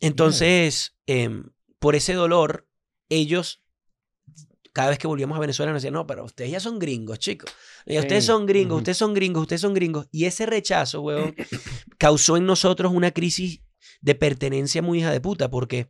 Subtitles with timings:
[0.00, 1.44] Entonces, em,
[1.78, 2.66] por ese dolor,
[3.08, 3.62] ellos,
[4.72, 7.50] cada vez que volvíamos a Venezuela, nos decían, no, pero ustedes ya son gringos, chicos.
[7.86, 8.28] Y ustedes Sí.
[8.28, 10.06] son gringos, ustedes son gringos, ustedes son gringos.
[10.10, 11.34] Y ese rechazo, weón,
[11.98, 13.60] causó en nosotros una crisis
[14.00, 15.88] de pertenencia muy hija de puta, porque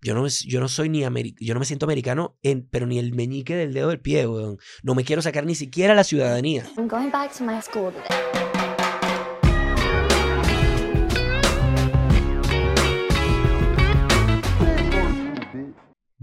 [0.00, 1.02] yo no, me- yo no soy ni
[1.38, 4.58] yo no me siento americano, en, pero ni el meñique del dedo del pie, weón.
[4.82, 6.64] No me quiero sacar ni siquiera la ciudadanía.
[6.76, 8.41] I'm going back to my school today.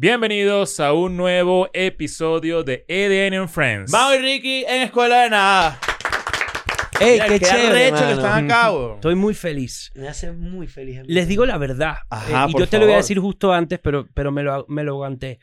[0.04, 3.92] Bienvenidos a un nuevo episodio de EDN and Friends.
[3.92, 5.78] Mau y Ricky en Escuela de Nada.
[7.02, 8.12] ¡Ey, Mira, qué chévere, arrecho que mano!
[8.12, 8.94] están acá, weón.
[8.96, 9.92] Estoy muy feliz.
[9.96, 11.00] Me hace muy feliz.
[11.00, 11.04] a.
[11.06, 11.96] Les digo la verdad.
[12.10, 13.04] Ajá, eh, y por yo te lo voy a favor.
[13.04, 15.40] decir justo antes, pero, pero me, lo, me lo aguanté.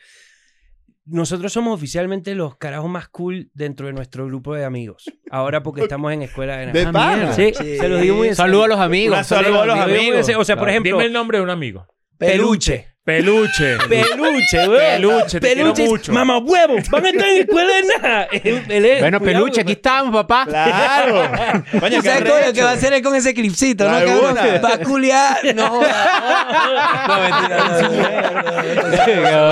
[1.04, 5.04] Nosotros somos oficialmente los carajos más cool dentro de nuestro grupo de amigos.
[5.30, 6.93] Ahora porque estamos en escuela de De nada.
[6.93, 7.32] pana.
[7.34, 7.77] Sí, Sí.
[7.77, 8.46] se los digo muy en serio.
[8.46, 9.16] Saludo a los amigos.
[9.18, 10.27] Una saludo a los amigos.
[10.34, 11.87] O sea, por ejemplo, Dime el nombre de un amigo.
[12.16, 12.96] Peluche.
[13.06, 13.78] Peluche.
[13.88, 14.78] Peluche, güey.
[14.80, 16.12] Peluche, te quiero mucho.
[16.12, 18.24] Mamá huevo, van a estar en escuela de nada.
[18.32, 19.76] Él- él es- Bueno, cuidado, peluche, aquí pues.
[19.76, 20.45] estamos, papá.
[20.48, 21.30] Claro.
[21.79, 22.52] Coño, ¿Tú qué sabes cómo- arrecho.
[22.52, 23.88] qué va a hacer él con ese clipcito?
[23.88, 23.96] ¿no?
[23.96, 24.43] Alguna.
[24.43, 25.37] Que Va a culiar.
[25.54, 27.07] No, joda.
[27.07, 27.57] no, mentira.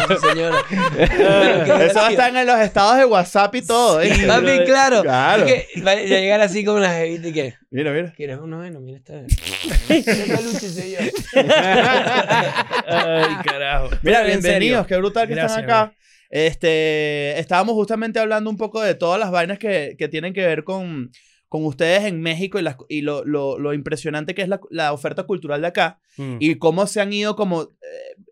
[0.08, 0.58] No, señora.
[1.84, 4.00] Eso va a estar en los estados de WhatsApp y todo.
[4.02, 4.24] ¿eh?
[4.27, 5.02] Papi, claro.
[5.02, 5.44] Claro.
[5.46, 7.55] Es que va a llegar así como la jevita y que...
[7.70, 8.12] Mira, mira.
[8.16, 8.80] ¿Quieres uno bueno?
[8.80, 9.14] Mira esta.
[9.89, 10.98] Qué peluche yo.
[12.86, 13.91] Ay, carajo.
[14.03, 15.95] Mira, bienvenidos, qué brutal que Gracias, están acá.
[16.31, 20.64] Este, estábamos justamente hablando un poco de todas las vainas que, que tienen que ver
[20.64, 21.11] con,
[21.55, 24.92] con ustedes en México y, las, y lo, lo, lo impresionante que es la, la
[24.92, 26.36] oferta cultural de acá Mm.
[26.38, 27.66] y cómo se han ido como, eh,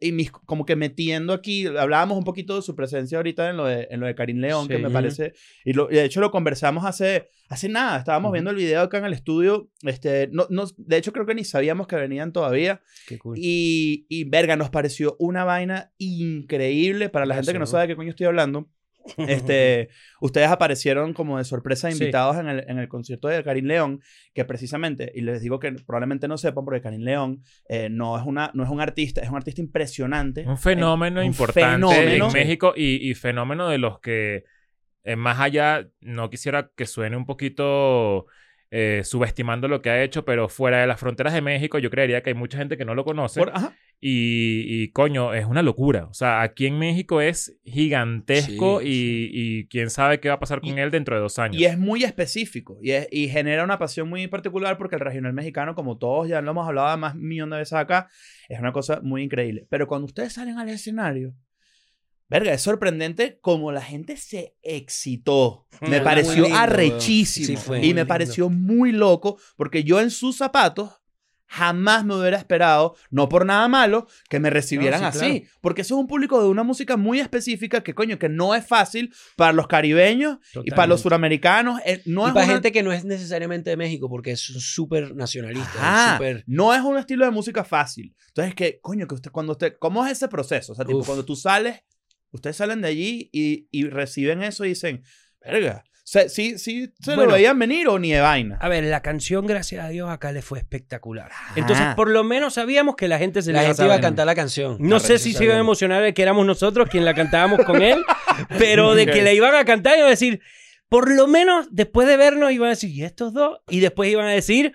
[0.01, 1.67] y mis- como que metiendo aquí.
[1.67, 4.69] Hablábamos un poquito de su presencia ahorita en lo de, en lo de Karim León,
[4.69, 4.83] que Sí.
[4.83, 5.33] me parece,
[5.65, 7.99] y, lo- y de hecho lo conversamos hace, hace nada.
[7.99, 8.33] Estábamos Ujú.
[8.35, 9.69] viendo el video acá en el estudio.
[9.83, 12.83] Este, no, no, de hecho, creo que ni sabíamos que venían todavía.
[13.09, 13.37] Qué cool.
[13.37, 17.89] Y, y verga, nos pareció una vaina increíble para la gente que no sabe de
[17.89, 18.69] qué coño estoy hablando.
[19.17, 19.89] Este,
[20.21, 21.99] ustedes aparecieron como de sorpresa Sí.
[21.99, 24.01] invitados en, el, en el concierto de Karim León,
[24.35, 28.25] que precisamente, y les digo que probablemente no sepan, porque Karim León eh, no, es
[28.25, 30.45] una, no es un artista, es un artista impresionante.
[30.47, 32.27] Un fenómeno Un importante fenómeno.
[32.29, 34.45] en México y, y fenómeno de los que,
[35.05, 38.27] eh, más allá, no quisiera que suene un poquito
[38.75, 42.23] eh, subestimando lo que ha hecho, pero fuera de las fronteras de México, yo creería
[42.23, 43.39] que hay mucha gente que no lo conoce.
[43.39, 43.77] Por- ajá.
[44.05, 46.07] Y, y, coño, es una locura.
[46.07, 50.41] O sea, aquí en México es gigantesco Sí, y, y quién sabe qué va a
[50.41, 51.61] pasar con Y- él dentro de dos años.
[51.61, 55.33] Y es muy específico y, es- y genera una pasión muy particular porque el regional
[55.33, 58.09] mexicano, como todos ya lo hemos hablado más millón de veces acá,
[58.49, 59.67] es una cosa muy increíble.
[59.71, 61.35] Pero cuando ustedes salen al escenario,
[62.33, 65.67] verga, es sorprendente como la gente se excitó.
[65.81, 68.07] Me Mm, pareció muy lindo, arrechísimo Sí, y me lindo.
[68.07, 70.91] pareció muy loco porque yo en sus zapatos
[71.47, 75.45] jamás me hubiera esperado, no por nada malo, que me recibieran No, sí, así.
[75.61, 78.67] Porque eso es un público de una música muy específica que, coño, que no es
[78.67, 81.03] fácil para los caribeños y para los Totalmente.
[81.03, 81.81] suramericanos.
[81.85, 84.41] eh, no y es para una- gente que no es necesariamente de México, porque es
[84.41, 85.69] súper nacionalista.
[85.79, 88.15] Ajá, súper- no es un estilo de música fácil.
[88.29, 90.73] Entonces, que, coño, que usted, cuando usted, ¿cómo es ese proceso?
[90.73, 91.07] O sea, tipo, Uf.
[91.07, 91.83] cuando tú sales,
[92.33, 95.05] ustedes salen de allí y, y reciben eso y dicen,
[95.41, 97.33] verga, o sea, ¿sí, sí se lo Bueno.
[97.35, 98.59] veían venir o ni de vaina?
[98.61, 101.31] A ver, la canción, gracias a Dios, acá le fue espectacular.
[101.55, 101.95] Entonces, Ajá.
[101.97, 104.77] por lo menos sabíamos que la gente se La gente iba a cantar la canción.
[104.81, 107.81] No sé si se iba a emocionar de que éramos nosotros quien la cantábamos con
[107.83, 108.03] él,
[108.59, 110.41] pero de que la iban a cantar iban a decir,
[110.89, 113.61] por lo menos después de vernos iban a decir, ¿y estos dos?
[113.69, 114.75] Y después iban a decir,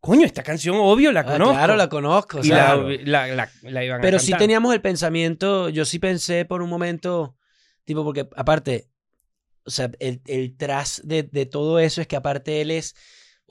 [0.00, 1.52] coño, esta canción obvio la Ah, conozco.
[1.54, 2.40] claro, la conozco.
[2.40, 4.38] Y sea, la, la, la- la iban a Pero sí cantar.
[4.46, 7.36] teníamos el pensamiento, yo sí pensé por un momento,
[7.84, 8.88] tipo, porque aparte,
[9.64, 12.94] o sea, el, el tras de, de todo eso es que aparte él es,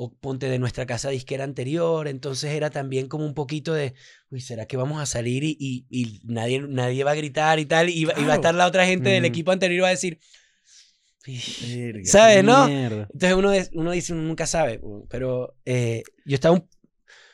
[0.02, 3.94] o ponte de nuestra casa disquera anterior, entonces era también como un poquito de,
[4.30, 7.66] uy, ¿será que vamos a salir y, y- y nadie, nadie va a gritar y
[7.66, 7.90] tal?
[7.90, 8.34] Y, va- y va a Claro.
[8.36, 9.26] estar la otra gente del Mm.
[9.26, 10.20] equipo anterior y va a decir,
[12.06, 12.68] ¿sabes, no?
[12.68, 13.08] Mierda.
[13.14, 16.68] Entonces uno, es- uno dice, uno nunca sabe, pero eh, yo estaba un-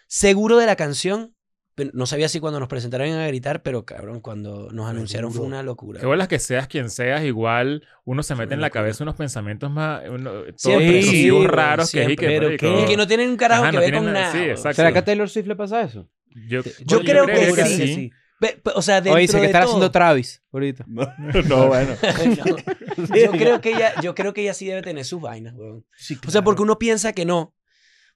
[0.07, 1.31] seguro de la canción.
[1.77, 5.33] pero No sabía si cuando nos presentaron iban a gritar, pero cabrón, cuando nos anunciaron
[5.33, 5.99] fue una locura.
[5.99, 9.69] Qué bolas que seas quien seas, igual uno se mete en la cabeza unos pensamientos
[9.69, 10.03] más.
[10.09, 12.15] Uno, todos Siempre, sí, raros que siempre.
[12.15, 12.57] que.
[12.59, 14.73] Pero Y que no tienen un carajo Ajá, que no ver tienen con nada- sí.
[14.73, 16.09] ¿Será que a Taylor Swift le pasa eso?
[16.47, 18.11] Yo, Yo creo que sí.
[18.39, 20.83] Pe- pe- o sea, dentro O dice que de estará todo- haciendo Travis ahorita.
[20.87, 21.07] No,
[21.47, 21.95] no, bueno.
[22.37, 23.05] No.
[23.15, 25.85] Yo creo que ella, yo creo que ella sí debe tener sus vainas, weón.
[26.27, 27.55] O sea, porque uno piensa que no.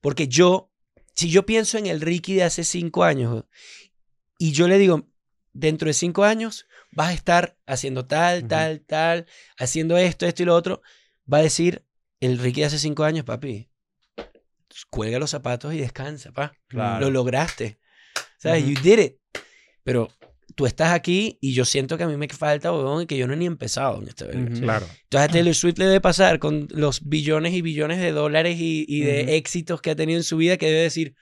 [0.02, 0.72] Porque yo,
[1.16, 3.48] si yo pienso en el Ricky de hace cinco años weón,
[4.38, 5.08] y yo le digo,
[5.54, 8.48] dentro de cinco años vas a estar haciendo tal, Ujú.
[8.50, 9.26] tal, tal,
[9.58, 10.82] haciendo esto, esto y lo otro,
[11.32, 11.86] va a decir
[12.20, 13.70] el Ricky de hace cinco años, papi,
[14.90, 16.54] cuelga los zapatos y descansa, pa.
[16.68, 17.06] Claro.
[17.06, 17.80] Lo lograste.
[18.38, 18.64] ¿Sabes?
[18.64, 18.74] Ujú.
[18.74, 19.19] You did it.
[19.90, 20.10] Pero
[20.56, 23.28] tú estás aquí y yo siento que a mí me falta, huevón, y que yo
[23.28, 24.42] no he ni empezado en este verga.
[24.52, 24.62] Ujú.
[24.62, 24.86] Claro.
[25.04, 28.86] Entonces a Taylor Swift le debe pasar con los billones y billones de dólares y,
[28.88, 29.32] y de Ujú.
[29.32, 31.16] éxitos que ha tenido en su vida que debe decir,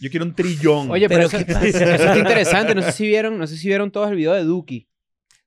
[0.00, 0.90] Yo quiero un trillón.
[0.90, 1.66] Oye, pero, Pero eso, ¿qué pasa?
[1.68, 2.74] eso está interesante.
[2.74, 4.88] No sé si vieron, no sé si vieron todos el video de Duki.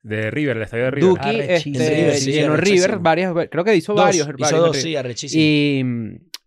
[0.02, 1.10] De River, el estadio de River.
[1.10, 2.56] Duki este, River, sí, llenó.
[2.56, 4.28] River varias, creo que hizo dos, varios.
[4.28, 5.44] hizo varios dos, sí, arrechísimo.
[5.44, 5.84] Y,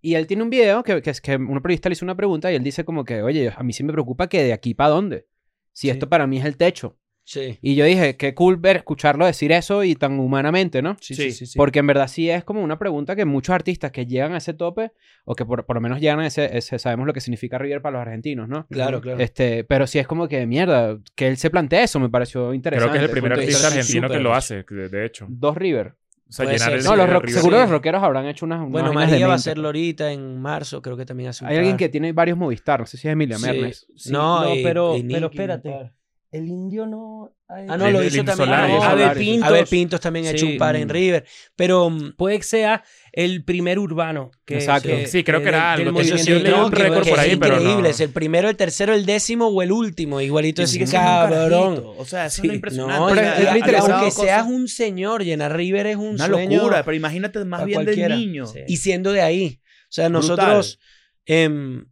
[0.00, 2.50] y él tiene un video que, que es que una periodista le hizo una pregunta
[2.50, 4.90] y él dice como que, oye, a mí sí me preocupa que de aquí para
[4.90, 5.26] dónde.
[5.72, 5.90] Si Sí.
[5.90, 6.96] esto para mí es el techo.
[7.24, 7.56] Sí.
[7.62, 10.96] Y yo dije, qué cool ver, escucharlo decir eso y tan humanamente, ¿no?
[11.00, 11.46] Sí, Sí, sí, sí.
[11.46, 11.56] sí.
[11.56, 14.54] Porque en verdad sí es como una pregunta que muchos artistas que llegan a ese
[14.54, 14.90] tope,
[15.24, 17.80] o que por, por lo menos llegan a ese, ese- sabemos lo que significa River
[17.80, 18.66] para los argentinos, ¿no?
[18.66, 19.20] Claro, claro.
[19.20, 22.90] Este, pero sí es como que mierda, que él se plantea eso, me pareció interesante.
[22.90, 25.26] Creo que es el primer artista argentino que lo hace, de, de hecho.
[25.30, 25.94] Dos River.
[26.32, 26.88] O sea, Puede llenar ser, el sí.
[26.88, 27.60] No, los rock- seguro sí.
[27.62, 28.60] los rockeros habrán hecho unas.
[28.60, 31.50] unas Bueno, vainas María va a hacerlo ahorita en marzo, creo que también hace un
[31.50, 33.44] Hay alguien que tiene varios Movistar, no sé si es Emilia Sí.
[33.44, 33.86] Mernes.
[33.94, 35.92] Sí, No, y- pero, y pero espérate.
[36.30, 37.34] El indio no.
[37.68, 38.48] Ah, no, lo hizo también.
[38.50, 39.20] Ah, Abel Insolari.
[39.20, 39.48] Pintos.
[39.48, 40.90] Abel Pintos también ha hecho un par en Mm.
[40.90, 41.24] River.
[41.56, 42.82] Pero mm, Puede que sea
[43.12, 44.30] el primer urbano.
[44.46, 44.88] Que, Exacto.
[45.06, 47.20] Sí, creo que era del algo que eso sí, no, un que- récord que por
[47.20, 47.60] ahí, es pero no.
[47.62, 47.90] increíble.
[47.90, 50.20] Es el primero, el tercero, el décimo o el último.
[50.20, 51.82] Igualito así, un cabrón.
[51.98, 52.42] O sea, eso Sí.
[52.42, 52.98] es lo impresionante.
[53.00, 56.84] No, Pero es aunque cosas- seas un señor, llenar River es un Una sueño locura,
[56.84, 58.14] pero imagínate más bien cualquiera.
[58.14, 58.46] de niño.
[58.46, 58.60] Sí.
[58.66, 59.60] y siendo de ahí.
[59.62, 60.78] O sea, nosotros,
[61.26, 61.84] em,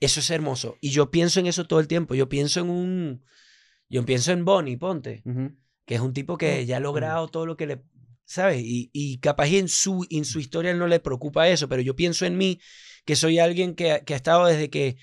[0.00, 0.76] eso es hermoso.
[0.80, 2.14] Y yo pienso en eso todo el tiempo.
[2.14, 3.24] Yo pienso en un,
[3.88, 5.22] yo pienso en Bonnie, ponte,
[5.84, 7.82] que es un tipo que ya ha logrado todo lo que le,
[8.24, 8.62] ¿sabes?
[8.62, 12.26] Y, y capaz en su, en su historia no le preocupa eso, pero yo pienso
[12.26, 12.60] en mí,
[13.04, 14.96] que soy alguien que, que ha estado desde que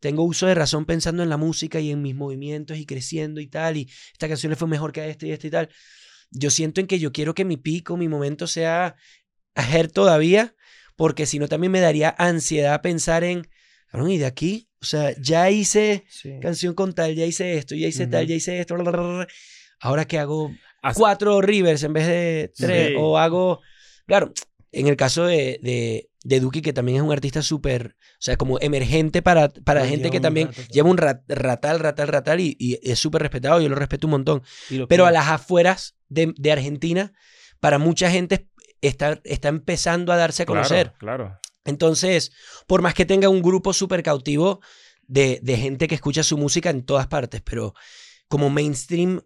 [0.00, 3.48] tengo uso de razón pensando en la música y en mis movimientos y creciendo y
[3.48, 5.68] tal, y esta canción le fue mejor que a este y este y tal.
[6.30, 8.94] Yo siento en que yo quiero que mi pico, mi momento sea
[9.54, 10.54] ayer todavía,
[10.94, 13.48] porque si no también me daría ansiedad pensar en,
[13.92, 16.38] y de aquí, o sea, ya hice Sí.
[16.40, 18.28] canción con tal, ya hice esto, ya hice tal, Ujú.
[18.30, 19.28] ya hice esto, bla, bla, bla,
[19.80, 20.52] ahora que hago
[20.82, 22.94] Hace- cuatro Rivers en vez de tres, Sí.
[22.98, 23.60] o hago,
[24.06, 24.32] claro,
[24.72, 28.36] en el caso de, de, de Duki, que también es un artista súper, o sea,
[28.36, 32.56] como emergente para, para gente que también rato, lleva un rat- ratal, ratal, ratal, y,
[32.58, 34.42] y es súper respetado, yo lo respeto un montón.
[34.88, 37.12] Pero a que- las afueras de, de Argentina,
[37.60, 38.48] para mucha gente
[38.82, 40.92] está, está empezando a darse a Claro, conocer.
[40.98, 41.38] Claro.
[41.64, 42.32] Entonces,
[42.66, 44.60] por más que tenga un grupo súper cautivo
[45.06, 47.74] de, de gente que escucha su música en todas partes, pero
[48.28, 49.20] como mainstream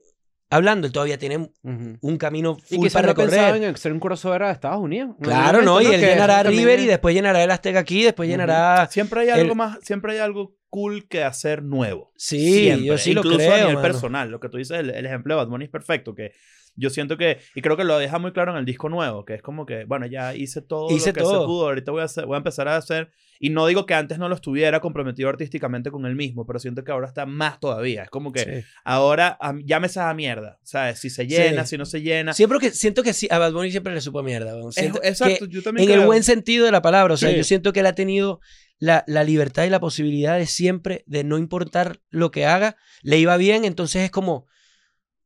[0.51, 3.63] hablando, él todavía tiene un camino Y full quizás para no recorrer.
[3.63, 5.17] en ser un crossover a Estados Unidos.
[5.23, 5.81] Claro, ¿no?
[5.81, 8.33] Y él Que llenará River y es- después llenará el Azteca aquí, después Ujú.
[8.33, 8.87] llenará...
[8.91, 12.13] Siempre hay algo El- más, siempre hay algo cool que hacer nuevo.
[12.17, 12.85] Sí, Siempre.
[12.87, 13.83] yo sí lo Incluso creo, a nivel mano.
[13.89, 16.33] personal, lo que tú dices, el, el ejemplo de Bad Bunny es perfecto, que
[16.75, 19.35] yo siento que, y creo que lo deja muy claro en el disco nuevo, que
[19.35, 21.41] es como que, bueno, ya hice todo Hice lo que todo.
[21.41, 23.95] se pudo, ahorita voy a, hacer, voy a empezar a hacer, y no digo que
[23.95, 27.59] antes no lo estuviera comprometido artísticamente con él mismo, pero siento que ahora está más
[27.61, 28.67] todavía, es como que Sí.
[28.85, 30.99] ahora a- ya me sabe a mierda, ¿sabes?
[31.01, 31.71] Si se llena, Sí.
[31.71, 32.33] si no se llena.
[32.35, 34.55] Siempre que, siento que sí, a Bad Bunny siempre le supo a mierda.
[34.77, 36.07] Es- exacto, yo también en el creo.
[36.07, 37.15] buen sentido de la palabra.
[37.15, 37.37] O sea, Sí.
[37.37, 38.41] yo siento que él ha tenido
[38.79, 43.19] la, la libertad y la posibilidad de siempre, de no importar lo que haga, le
[43.19, 43.65] iba bien.
[43.65, 44.47] Entonces es como,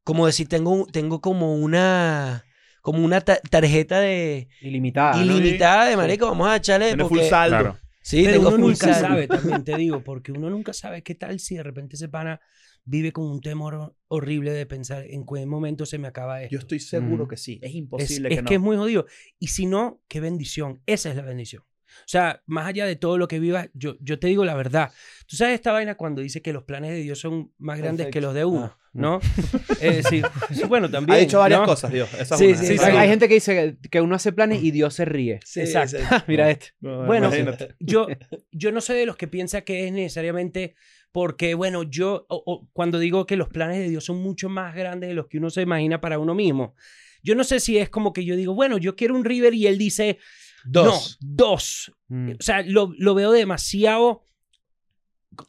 [0.06, 2.44] como decir, tengo, tengo como una,
[2.80, 5.16] como una ta- tarjeta de Ilimitada.
[5.16, 5.22] ¿no?
[5.36, 6.26] ilimitada de marico.
[6.28, 6.86] Vamos a echarle.
[6.90, 7.58] Tiene full porque- saldo.
[7.58, 7.78] Claro.
[8.02, 9.08] Sí, Pero tengo uno full nunca saldo.
[9.08, 12.40] sabe, también te digo, porque uno nunca sabe qué tal si de repente ese pana
[12.84, 16.52] vive con un temor horrible de pensar en qué momento se me acaba esto.
[16.52, 17.30] Yo estoy seguro Ujú.
[17.30, 18.48] que sí, es imposible es que no.
[18.48, 19.06] que es muy jodido.
[19.40, 20.80] Y si no, qué bendición.
[20.86, 21.64] Esa es la bendición.
[21.64, 24.92] O sea, más allá de todo lo que vivas, yo, yo te digo la verdad.
[25.26, 28.20] Tú sabes esta vaina cuando dice que los planes de Dios son más grandes que
[28.20, 28.78] los de uno, Ah.
[28.96, 29.20] ¿No?
[29.80, 31.16] es decir, sí, bueno, también.
[31.16, 31.66] ha dicho varias ¿no?
[31.66, 32.08] cosas, Dios.
[32.14, 32.84] Esa es Sí, sí, Hay- sí.
[32.96, 35.40] Hay gente que dice que, uno hace planes y Dios se ríe.
[35.44, 35.96] Sí, Exacto.
[35.98, 36.24] exacto.
[36.28, 36.68] Mira este.
[36.80, 37.74] No, Bueno, imagínate.
[37.80, 38.06] yo,
[38.52, 40.74] yo no soy de los que piensa que es necesariamente
[41.12, 44.74] porque, bueno, yo o- o cuando digo que los planes de Dios son mucho más
[44.74, 46.74] grandes de los que uno se imagina para uno mismo,
[47.22, 49.66] yo no sé si es como que yo digo, bueno, yo quiero un River y
[49.66, 50.18] él dice,
[50.64, 51.18] Dos.
[51.22, 51.92] no, dos.
[52.08, 52.32] Mm.
[52.32, 54.25] O sea, lo, lo veo demasiado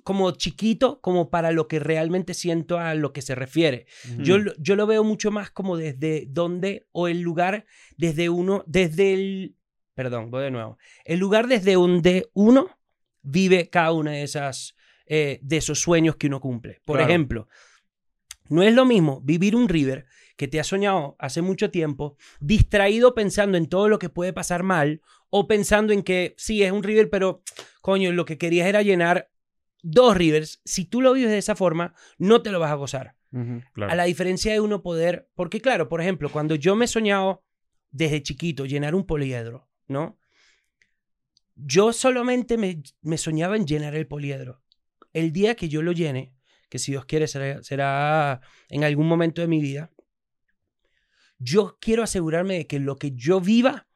[0.04, 3.86] como chiquito como para lo que realmente siento a lo que se refiere.
[4.18, 4.42] Yo, Mm.
[4.44, 7.66] lo- yo lo veo mucho más como desde dónde o el lugar
[7.98, 9.56] desde uno, desde el,
[9.94, 12.70] perdón, voy de nuevo, el lugar desde donde uno
[13.22, 14.76] vive cada una de esas,
[15.06, 16.82] eh, de esos sueños que uno cumple.
[16.86, 17.10] Por Claro.
[17.12, 17.48] ejemplo,
[18.50, 20.06] no es lo mismo vivir un river
[20.38, 24.64] que te has soñado hace mucho tiempo, distraído pensando en todo lo que puede pasar
[24.64, 27.42] mal, o pensando en que sí, es un river, pero
[27.82, 29.30] coño, lo que querías era llenar
[29.90, 30.62] dos rivers.
[30.66, 33.16] Si tú lo vives de esa forma, no te lo vas a gozar.
[33.74, 33.92] Claro.
[33.92, 37.44] A la diferencia de uno poder, porque claro, por ejemplo, cuando yo me he soñado
[37.92, 40.18] desde chiquito llenar un poliedro, ¿no?
[41.56, 44.62] Yo solamente me, me soñaba en llenar el poliedro.
[45.14, 46.34] El día que yo lo llene,
[46.70, 49.92] que si Dios quiere será, será en algún momento de mi vida,
[51.40, 53.88] yo quiero asegurarme de que lo que yo viva,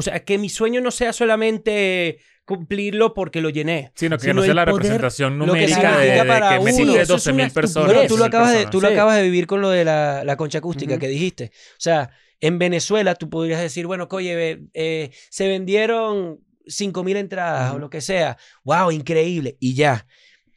[0.00, 3.92] o sea, que mi sueño no sea solamente cumplirlo porque lo llené.
[3.94, 6.96] Sino que Sino no sea la poder- representación que numérica de, de que uno.
[6.96, 7.92] Eso es 12.000 una personas.
[7.94, 8.70] Bueno, tú lo 12.000 acabas de, personas.
[8.72, 8.94] tú lo Sí.
[8.94, 11.52] acabas de vivir con lo de la, la concha acústica que dijiste.
[11.54, 17.78] O sea, en Venezuela tú podrías decir, bueno, oye, eh, se vendieron 5.000 entradas o
[17.78, 18.36] lo que sea.
[18.64, 18.90] ¡Wow!
[18.90, 19.56] Increíble.
[19.60, 20.06] Y ya.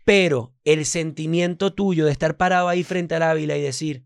[0.05, 4.03] Pero el sentimiento tuyo de estar parado ahí frente al Ávila y decir,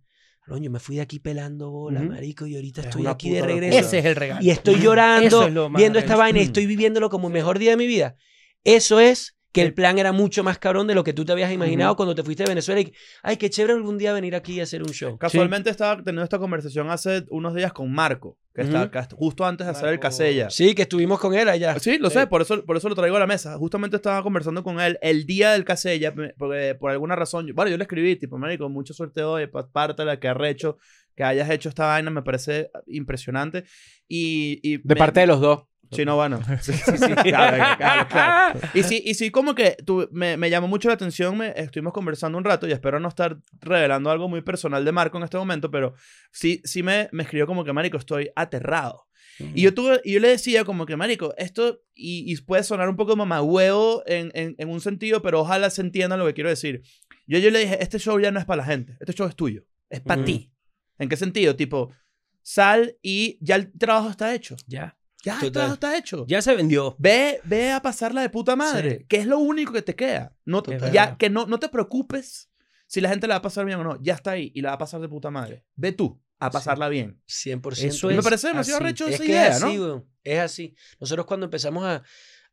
[0.47, 3.77] coño, me fui de aquí pelando bola, marico, y ahorita Es estoy aquí de regreso.
[3.79, 4.41] Ese es el regalo.
[4.43, 6.47] y estoy llorando es viendo esta vaina y Mm.
[6.47, 8.15] estoy viviéndolo como el mejor día de mi vida.
[8.63, 11.51] Eso es que el plan era mucho más cabrón de lo que tú te habías
[11.51, 14.59] imaginado cuando te fuiste de Venezuela y, ay, qué chévere algún día venir aquí y
[14.61, 15.17] hacer un show.
[15.17, 18.69] Casualmente estaba teniendo esta conversación hace unos días con Marco, que Ujú.
[18.69, 20.49] está acá justo antes de hacer el Casella.
[20.49, 21.77] Sí, que estuvimos con él allá.
[21.79, 23.57] Sí, lo sé, por eso, por eso lo traigo a la mesa.
[23.57, 27.71] Justamente estaba conversando con él el día del Casella, porque por alguna razón, yo- bueno,
[27.71, 30.77] yo le escribí, tipo, marico, mucha suerte hoy, pa- parte de la que has hecho,
[31.15, 33.63] que hayas hecho esta vaina, me parece impresionante.
[34.07, 35.63] Y, y De me- parte de los dos.
[35.91, 36.39] Sí, no, bueno.
[36.61, 38.59] Sí, sí, sí, claro, claro, claro.
[38.73, 41.93] Y sí, y sí como que tú, me, me llamó mucho la atención, me, estuvimos
[41.93, 45.37] conversando un rato y espero no estar revelando algo muy personal de Marco en este
[45.37, 45.93] momento, pero
[46.31, 49.05] sí, sí me, me escribió como que, marico, estoy aterrado.
[49.39, 52.89] Y yo, tuve, y yo le decía como que, marico, esto, y, y puede sonar
[52.89, 56.49] un poco mamagüeo en, en, en un sentido, pero ojalá se entienda lo que quiero
[56.49, 56.81] decir.
[57.27, 59.35] Yo, yo le dije, este show ya no es para la gente, este show es
[59.35, 60.25] tuyo, es para Ujú.
[60.25, 60.51] ti.
[60.97, 61.55] ¿En qué sentido?
[61.55, 61.93] Tipo,
[62.41, 64.55] sal y ya el trabajo está hecho.
[64.65, 64.96] Ya.
[65.23, 65.51] Ya Total.
[65.51, 66.25] trabajo está hecho.
[66.27, 66.95] Ya se vendió.
[66.99, 69.05] Ve, ve a pasarla de puta madre, Sí.
[69.07, 70.35] que es lo único que te queda.
[70.45, 71.17] No, te- Es ya, verdad.
[71.17, 72.49] que no, no te preocupes
[72.87, 74.01] si la gente la va a pasar bien o no.
[74.01, 75.65] Ya está ahí y la va a pasar de puta madre.
[75.75, 77.19] Ve tú a pasarla bien.
[77.27, 77.87] 100%.
[77.89, 80.07] Eso Y me es parece demasiado recho Es esa idea, es así, ¿no?
[80.23, 80.75] Es así.
[80.99, 82.03] Nosotros cuando empezamos a,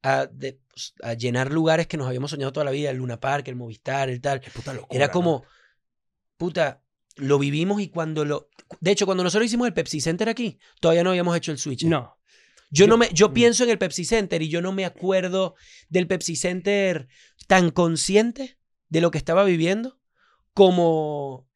[0.03, 0.59] a, de-
[1.03, 4.09] a llenar lugares que nos habíamos soñado toda la vida, el Luna Park, el Movistar,
[4.09, 4.41] el tal,
[4.91, 5.45] era como,
[6.37, 6.83] puta,
[7.17, 8.49] lo vivimos y cuando lo...
[8.81, 11.85] De hecho, cuando nosotros hicimos el Pepsi Center aquí, todavía no habíamos hecho el switch.
[11.85, 12.17] No.
[12.75, 13.33] Yo, no me, yo mm.
[13.33, 15.55] pienso en el Pepsi Center y yo no me acuerdo
[15.89, 17.07] del Pepsi Center
[17.47, 20.01] tan consciente de lo que estaba viviendo
[20.55, 21.49] como,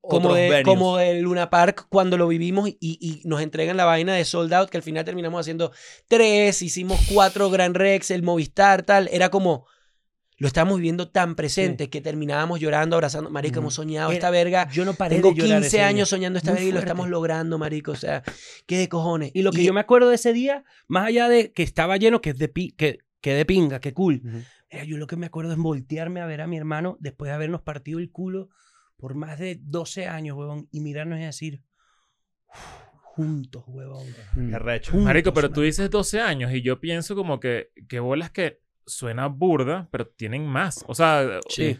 [0.00, 4.14] como, de, como el Luna Park cuando lo vivimos y, y nos entregan la vaina
[4.14, 5.70] de sold out que al final terminamos haciendo
[6.08, 9.08] tres, hicimos cuatro Grand Rex, el Movistar, tal.
[9.12, 9.66] Era como...
[10.36, 13.30] Lo estábamos viviendo tan presente que terminábamos llorando, abrazando.
[13.30, 14.68] Marico, hemos soñado Era- esta verga.
[14.70, 15.86] Yo no paré Tengo de llorar 15 ese día.
[15.86, 17.92] años soñando esta Muy verga y lo estamos logrando, marico.
[17.92, 18.22] O sea,
[18.66, 19.30] qué de cojones.
[19.34, 22.20] Y lo que yo me acuerdo de ese día, más allá de que estaba lleno,
[22.20, 24.22] que es de, pi- que, que de pinga, que cool.
[24.72, 27.34] Mira, yo lo que me acuerdo es voltearme a ver a mi hermano después de
[27.34, 28.48] habernos partido el culo
[28.96, 31.62] por más de 12 años, huevón, y mirarnos y decir,
[32.48, 32.58] "Uf,
[33.02, 34.06] juntos, huevón.
[34.34, 34.90] Qué recho.
[34.92, 35.66] Juntos, Marico, pero tú marico".
[35.66, 40.46] dices 12 años y yo pienso como que, que bolas que suena burda, pero tienen
[40.46, 40.84] más.
[40.88, 41.76] O sea, Sí,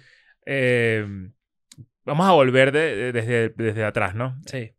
[0.46, 1.06] eh,
[2.04, 4.40] vamos a volver de- de- desde, desde atrás, ¿no?
[4.46, 4.73] sí.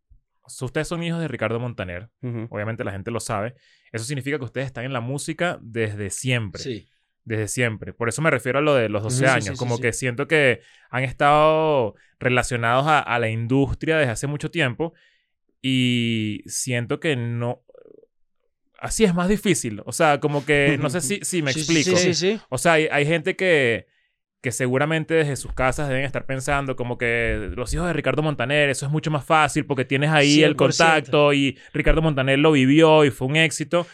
[0.61, 2.11] Ustedes son hijos de Ricardo Montaner.
[2.51, 3.55] Obviamente la gente lo sabe.
[3.91, 6.61] Eso significa que ustedes están en la música desde siempre.
[6.61, 6.87] Sí.
[7.23, 7.93] Desde siempre.
[7.93, 9.45] Por eso me refiero a lo de los 12 Ujú, sí, años.
[9.45, 14.27] sí, sí, como que siento que han estado relacionados a, a la industria desde hace
[14.27, 14.93] mucho tiempo.
[15.63, 17.63] Y siento que no.
[18.79, 19.81] Así es más difícil.
[19.85, 20.77] O sea, como que.
[20.81, 21.95] No sé si, si me Sí, explico.
[21.97, 22.39] Sí, sí, sí.
[22.49, 23.87] O sea, hay, hay gente que,
[24.41, 28.69] que seguramente desde sus casas deben estar pensando como que los hijos de Ricardo Montaner,
[28.69, 30.55] eso es mucho más fácil porque tienes ahí el 100%.
[30.57, 33.87] contacto y Ricardo Montaner lo vivió y fue un éxito.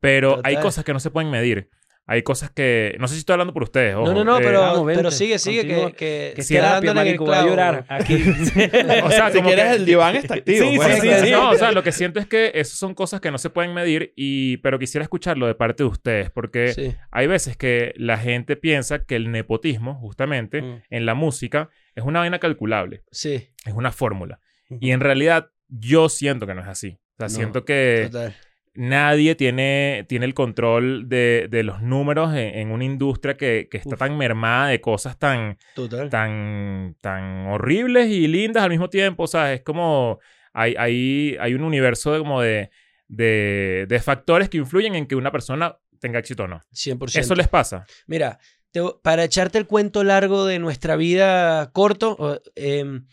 [0.00, 1.70] Pero hay cosas que no se pueden medir.
[2.10, 2.96] Hay cosas que...
[2.98, 3.92] No sé si estoy hablando por ustedes.
[3.94, 4.12] No, ojo.
[4.14, 5.92] no, no, Eh, pero, vamos, vente, pero sigue, sigue, que, continúa.
[5.92, 7.48] que, Que Sí, es está en el voy a clavo.
[7.48, 7.84] llorar.
[7.88, 8.14] Aquí.
[9.04, 10.70] O sea, si quieres que- el diván está activo.
[10.70, 10.94] Sí, pues.
[10.94, 11.30] sí, sí, sí.
[11.30, 13.74] No, o sea, lo que siento es que esas son cosas que no se pueden
[13.74, 14.56] medir y...
[14.58, 16.72] Pero quisiera escucharlo de parte de ustedes porque...
[16.72, 16.94] Sí.
[17.10, 20.82] Hay veces que la gente piensa que el nepotismo, justamente, Mm.
[20.88, 23.02] en la música, es una vaina calculable.
[23.10, 24.40] Sí, es una fórmula.
[24.80, 26.98] Y en realidad, yo siento que no es así.
[26.98, 28.34] O sea, No, siento que total.
[28.78, 33.76] Nadie tiene, tiene el control de, de los números en, en una industria que, que
[33.76, 33.98] está Uf.
[33.98, 36.08] tan mermada de cosas tan, Total.
[36.08, 39.24] tan, tan horribles y lindas al mismo tiempo.
[39.24, 40.20] O sea, es como...
[40.52, 42.70] Hay, hay, hay un universo de, como de,
[43.06, 46.60] de, de factores que influyen en que una persona tenga éxito o no.
[46.72, 47.18] 100%.
[47.18, 47.84] Eso les pasa.
[48.06, 48.38] Mira,
[48.72, 53.06] te- para echarte el cuento largo de nuestra vida corto, em,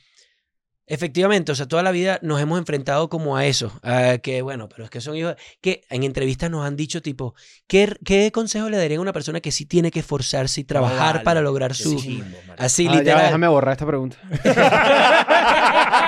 [0.87, 4.69] efectivamente, o sea, toda la vida nos hemos enfrentado como a eso, a que bueno,
[4.69, 7.35] pero es que son hijos, que en entrevistas nos han dicho tipo,
[7.67, 11.15] ¿qué, qué consejo le darían a una persona que sí tiene que esforzarse y trabajar
[11.15, 11.95] vale, para lograr su...
[11.95, 12.25] marico.
[12.57, 13.23] Así Ah, ya, literal.
[13.25, 14.17] déjame borrar esta pregunta.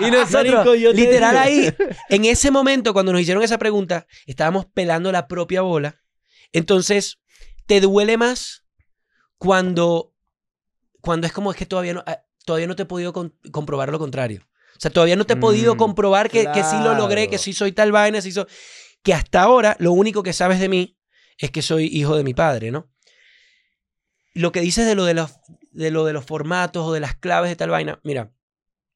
[0.00, 1.74] Y nosotros, Marico, literal ahí,
[2.10, 6.02] en ese momento, cuando nos hicieron esa pregunta, estábamos pelando la propia bola.
[6.52, 7.18] Entonces,
[7.66, 8.64] te duele más
[9.38, 10.12] cuando,
[11.00, 13.12] cuando es como es que todavía no, ah, todavía no te he podido
[13.52, 14.40] comprobar lo contrario.
[14.76, 17.38] O sea, todavía no te he podido Mm, comprobar que, que sí lo logré, que
[17.38, 18.46] sí soy tal vaina, sí soy...
[19.02, 20.98] Que hasta ahora lo único que sabes de mí
[21.38, 22.90] es que soy hijo de mi padre, ¿no?
[24.34, 25.32] Lo que dices de lo de los,
[25.72, 28.32] de lo de los formatos o de las claves de tal vaina, mira,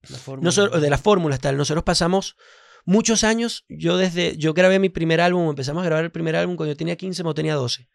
[0.08, 0.44] La fórmula.
[0.44, 2.36] nosotros, de las fórmulas tal, nosotros pasamos
[2.84, 6.56] muchos años, yo desde, yo grabé mi primer álbum, empezamos a grabar el primer álbum
[6.56, 7.88] cuando yo tenía 15, cuando tenía 12.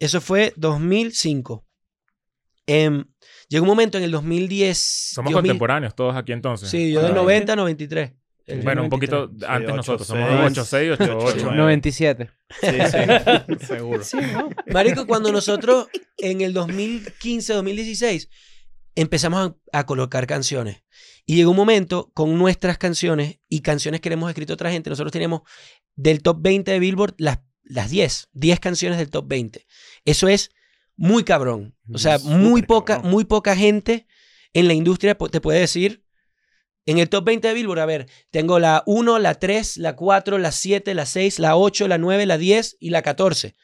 [0.00, 1.64] Eso fue 2005.
[2.66, 3.04] Em,
[3.48, 4.78] llegó un momento en el 2010.
[4.78, 6.68] Somos 2000 contemporáneos todos aquí entonces.
[6.68, 7.22] Sí, yo del Claro.
[7.22, 8.12] 90 a 93.
[8.46, 9.10] El Bueno, un 93.
[9.20, 10.10] poquito antes Sí, nosotros.
[10.10, 10.16] 8-6.
[10.28, 11.34] Somos 8-6, 8-8.
[11.50, 11.56] 8-9.
[11.56, 12.30] 97.
[12.60, 13.66] Sí, sí.
[13.66, 14.02] Seguro.
[14.04, 14.48] Sí, ¿no?
[14.72, 18.28] Marico, cuando nosotros en el 2015, 2016
[18.94, 20.82] empezamos a, a colocar canciones.
[21.26, 24.70] Y llegó un momento con nuestras canciones y canciones que le hemos escrito a otra
[24.70, 24.88] gente.
[24.88, 25.42] Nosotros teníamos
[25.94, 29.66] del top 20 de Billboard las, las 10, 10 canciones del top 20.
[30.06, 30.50] Eso es
[30.98, 31.74] muy cabrón.
[31.94, 33.10] O sea, muy poca, cabrón.
[33.12, 34.06] muy poca gente
[34.52, 36.04] en la industria te puede decir.
[36.84, 40.38] En el top 20 de Billboard, a ver, tengo la 1, la 3, la 4,
[40.38, 43.54] la 7, la 6, la 8, la 9, la 10 y la 14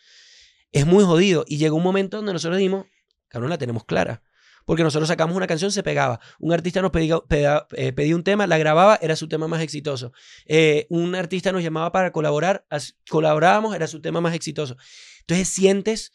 [0.72, 1.44] es muy jodido.
[1.48, 2.86] Y llegó un momento donde nosotros dijimos,
[3.28, 4.22] cabrón, la tenemos clara.
[4.66, 6.20] Porque nosotros sacamos una canción, se pegaba.
[6.38, 9.60] Un artista nos pedía, peda- eh, pedía un tema, la grababa, era su tema más
[9.62, 10.12] exitoso.
[10.46, 14.76] Eh, un artista nos llamaba para colaborar, as- colaborábamos, era su tema más exitoso.
[15.20, 16.12] Entonces sientes,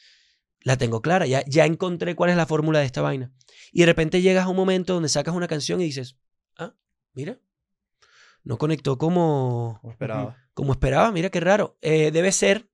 [0.62, 3.32] la tengo clara, ya, ya encontré cuál es la fórmula de esta vaina.
[3.72, 6.18] Y de repente llegas a un momento donde sacas una canción y dices,
[6.58, 6.74] ah,
[7.14, 7.40] mira,
[8.44, 10.38] no conectó como, Como esperaba.
[10.54, 11.78] como esperaba, mira qué raro.
[11.82, 12.70] Eh, debe ser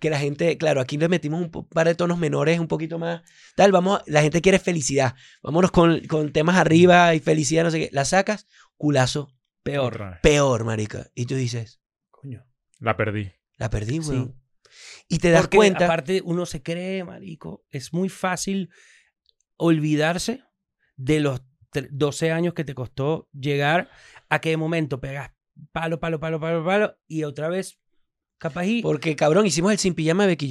[0.00, 3.22] que la gente, claro, aquí le metimos un par de tonos menores, un poquito más.
[3.56, 5.14] Tal, vamos, la gente quiere felicidad.
[5.42, 7.90] Vámonos con, con temas arriba y felicidad, no sé qué.
[7.92, 8.46] La sacas,
[8.76, 10.18] culazo, Peor.
[10.22, 11.10] Peor, marica.
[11.14, 12.46] Y tú dices, Coño.
[12.80, 13.30] La perdí.
[13.56, 14.32] la perdí, Sí.
[15.08, 15.84] Y te das Porque cuenta.
[15.86, 18.70] aparte uno se cree, marico, es muy fácil
[19.56, 20.42] olvidarse
[20.96, 21.40] de los
[21.72, 23.90] tre- 12 años que te costó llegar
[24.28, 25.30] a que de momento pegas
[25.72, 27.78] palo, palo, palo, palo, palo y otra vez
[28.38, 30.48] capaz y Porque, cabrón, hicimos el Sin Pijama de Becky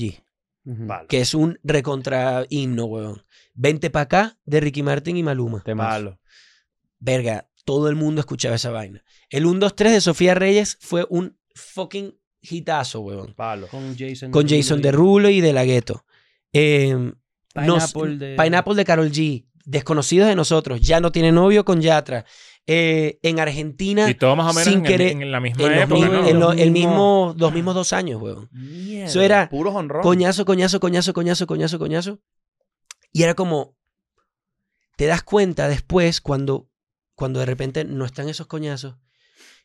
[0.66, 3.24] G, que es un recontra himno, weón.
[3.54, 5.62] Vente pa' acá de Ricky Martin y Maluma.
[5.64, 5.90] Temazo.
[5.90, 6.20] Palo.
[7.00, 9.04] Verga, todo el mundo escuchaba esa vaina.
[9.30, 13.34] El 1, 2, 3 de Sofía Reyes fue un fucking hitazo, weón.
[13.34, 13.68] Palo.
[13.68, 16.06] con Jason Con Jason Derulo y De La Ghetto.
[16.54, 16.94] Eh,
[17.56, 19.46] nos- Pineapple de Pineapple de Carol G.
[19.66, 20.80] Desconocidos de nosotros.
[20.82, 22.26] Ya no tiene novio con Yatra.
[22.70, 25.64] Eh, en Argentina, Y todo más o menos sin en, el- querer- en la misma
[25.64, 26.28] en, los época, mismos- ¿no?
[26.30, 28.50] en lo- el Los mismo, los mismos dos años, weón.
[28.52, 29.06] Mierda.
[29.08, 29.50] Eso era.
[30.04, 32.20] Coñazo, coñazo, coñazo, coñazo, coñazo, coñazo.
[33.14, 33.76] Y era como,
[34.98, 36.70] te das cuenta después cuando,
[37.16, 38.96] cuando de repente no están esos coñazos.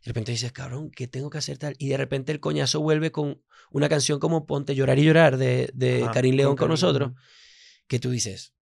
[0.05, 1.75] De repente dices, cabrón, ¿qué tengo que hacer tal?
[1.79, 5.71] Y de repente el coñazo vuelve con una canción como Ponte llorar y llorar de,
[5.75, 7.13] de Ajá, Karim León con nosotros.
[7.87, 8.55] Que tú dices,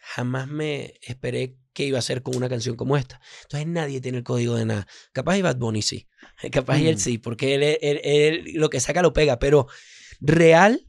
[0.00, 3.20] jamás me esperé que iba a ser con una canción como esta.
[3.42, 4.86] Entonces nadie tiene el código de nada.
[5.12, 6.08] Capaz y Bad Bunny sí.
[6.52, 6.98] Capaz y él Mm.
[6.98, 9.38] sí, porque él, él- él lo que saca lo pega.
[9.38, 9.66] Pero
[10.20, 10.86] real,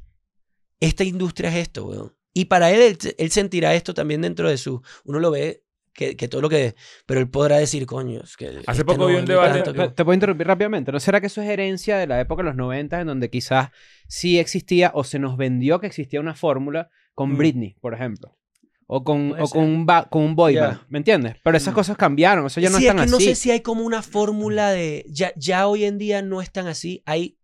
[0.80, 2.15] esta industria es esto, weón.
[2.34, 4.82] Y para él, él, él sentirá esto también dentro de su...
[5.06, 5.63] Uno lo ve
[5.98, 6.76] que, que todo lo que...
[7.08, 8.48] Pero él podrá decir, coño, es que...
[8.68, 10.92] Hace este poco vi un debate- tanto que- Te, puedo interrumpir rápidamente.
[10.92, 13.70] ¿No será que eso es herencia de la época de los 90 en donde quizás
[14.08, 17.38] sí existía o se nos vendió que existía una fórmula con Mm.
[17.38, 18.38] Britney, por ejemplo?
[18.86, 21.36] O con, o con, un, ba- con un boy band, ¿me entiendes?
[21.44, 21.76] Pero esas Mm.
[21.76, 23.26] cosas cambiaron, o sea, ya no sí, están es que así.
[23.26, 25.04] no sé si hay como una fórmula de...
[25.10, 27.02] Ya, ya hoy en día no es tan así.
[27.08, 27.38] Hay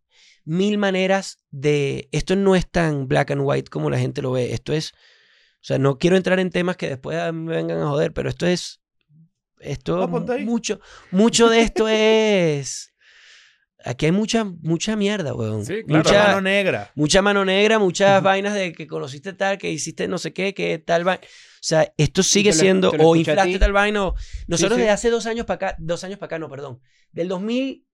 [0.46, 2.08] mil maneras de...
[2.12, 4.54] Esto no es tan black and white como la gente lo ve.
[4.54, 4.94] Esto es...
[5.64, 8.46] O sea, no quiero entrar en temas que después me vengan a joder, pero esto
[8.46, 8.82] es...
[9.62, 10.06] Esto...
[10.10, 12.94] Mucho, mucho de esto es...
[13.86, 15.66] Aquí hay mucha, mucha mierda, weón.
[15.66, 16.04] Sí, claro.
[16.04, 16.92] Mucha- mano negra.
[16.96, 20.80] mucha mano negra, muchas vainas de que conociste tal, que hiciste no sé qué, que
[20.80, 21.22] tal vaina.
[21.24, 24.16] O sea, esto sigue lo- siendo, o inflaste tal vaina, o-
[24.48, 24.82] Nosotros sí.
[24.82, 26.80] desde hace dos años para acá, dos años para acá, no, perdón,
[27.12, 27.86] del 2000,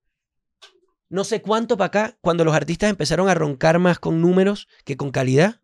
[1.10, 4.96] no sé cuánto para acá, cuando los artistas empezaron a roncar más con números que
[4.96, 5.60] con calidad,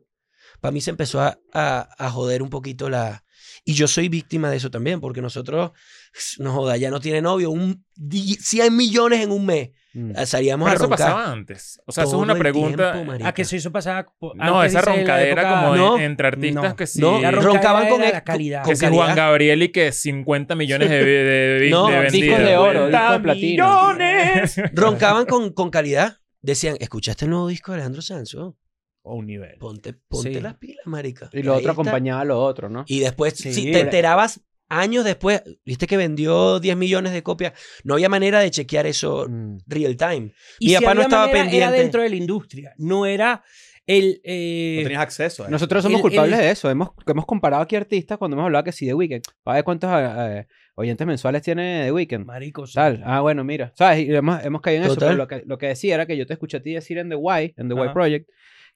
[0.65, 3.23] para mí se empezó a, a- a joder un poquito la...
[3.67, 5.71] Y yo soy víctima de eso también, porque nosotros,
[6.39, 10.11] no joda, ya no tiene novio, un, di- 100 millones en un mes, Mm.
[10.25, 10.97] salíamos Pero a eso roncar.
[10.97, 11.79] pasaba antes.
[11.85, 12.91] O sea, eso es una pregunta.
[13.01, 16.27] tiempo, a que se hizo pasar po- no, esa roncadera época- como No, en- entre
[16.27, 16.99] artistas no, que sí.
[16.99, 18.63] no, roncaban con la calidad.
[18.63, 19.15] con que si Juan.
[19.15, 21.23] Gabriel y que 50 millones de, de,
[21.61, 23.93] de, No, de de oro, 50 discos de platino.
[23.93, 24.55] millones.
[24.73, 26.17] roncaban con, con calidad.
[26.41, 28.35] Decían, ¿escuchaste el nuevo disco de Alejandro Sanz?
[28.35, 28.57] Oh,
[29.05, 29.57] O un nivel.
[29.59, 30.41] ponte ponte Sí.
[30.41, 31.29] las pilas, marica.
[31.31, 31.81] Y lo Ahí otro está.
[31.81, 32.83] acompañaba a lo otro, ¿no?
[32.87, 37.53] Y después, Sí, si te enterabas años después, viste que vendió 10 millones de copias,
[37.83, 39.57] no había manera de chequear eso Mm.
[39.67, 40.33] real time.
[40.59, 41.57] Y Mi si papá no había estaba manera, pendiente.
[41.67, 42.73] Era dentro de la industria.
[42.77, 43.43] No era
[43.87, 45.51] El, eh, No tenías acceso a eso.
[45.51, 46.71] Nosotros somos el- culpables el- de eso.
[46.71, 49.21] Hemos, hemos comparado aquí artistas cuando hemos hablado que sí de Weekend.
[49.43, 52.25] ¿Sabes cuántos eh, oyentes mensuales tiene The Weeknd?
[52.25, 52.73] Marico, sí.
[52.73, 53.03] Tal.
[53.05, 53.71] Ah, bueno, mira.
[53.75, 54.07] ¿Sabes?
[54.07, 54.95] Y hemos, hemos caído en eso.
[54.95, 55.09] Total.
[55.09, 57.09] Pero lo que, lo que decía era que yo te escuché a ti decir en
[57.09, 57.89] The Why, en The Why.
[57.93, 58.27] Project,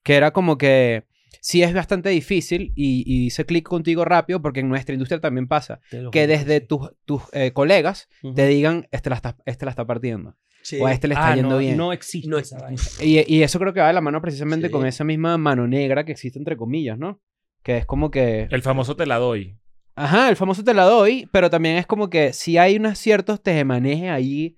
[0.03, 1.03] que era como que
[1.41, 5.47] sí es bastante difícil y, y hice clic contigo rápido porque en nuestra industria también
[5.47, 5.79] pasa.
[5.89, 6.65] Que juro desde sí.
[6.67, 10.35] tus, tus eh, colegas te digan, este la está, este la está partiendo.
[10.61, 10.77] Sí.
[10.81, 11.77] O a este le está Ah, yendo no, bien.
[11.77, 12.81] No existe No esa vaina.
[13.01, 14.71] Y, y eso creo que va de la mano precisamente Sí.
[14.73, 17.21] con esa misma mano negra que existe entre comillas, ¿no?
[17.63, 18.47] Que es como que...
[18.51, 19.57] El famoso te la doy.
[19.95, 23.41] Ajá, el famoso te la doy, pero también es como que si hay unos ciertos
[23.41, 24.55] tejemanejes ahí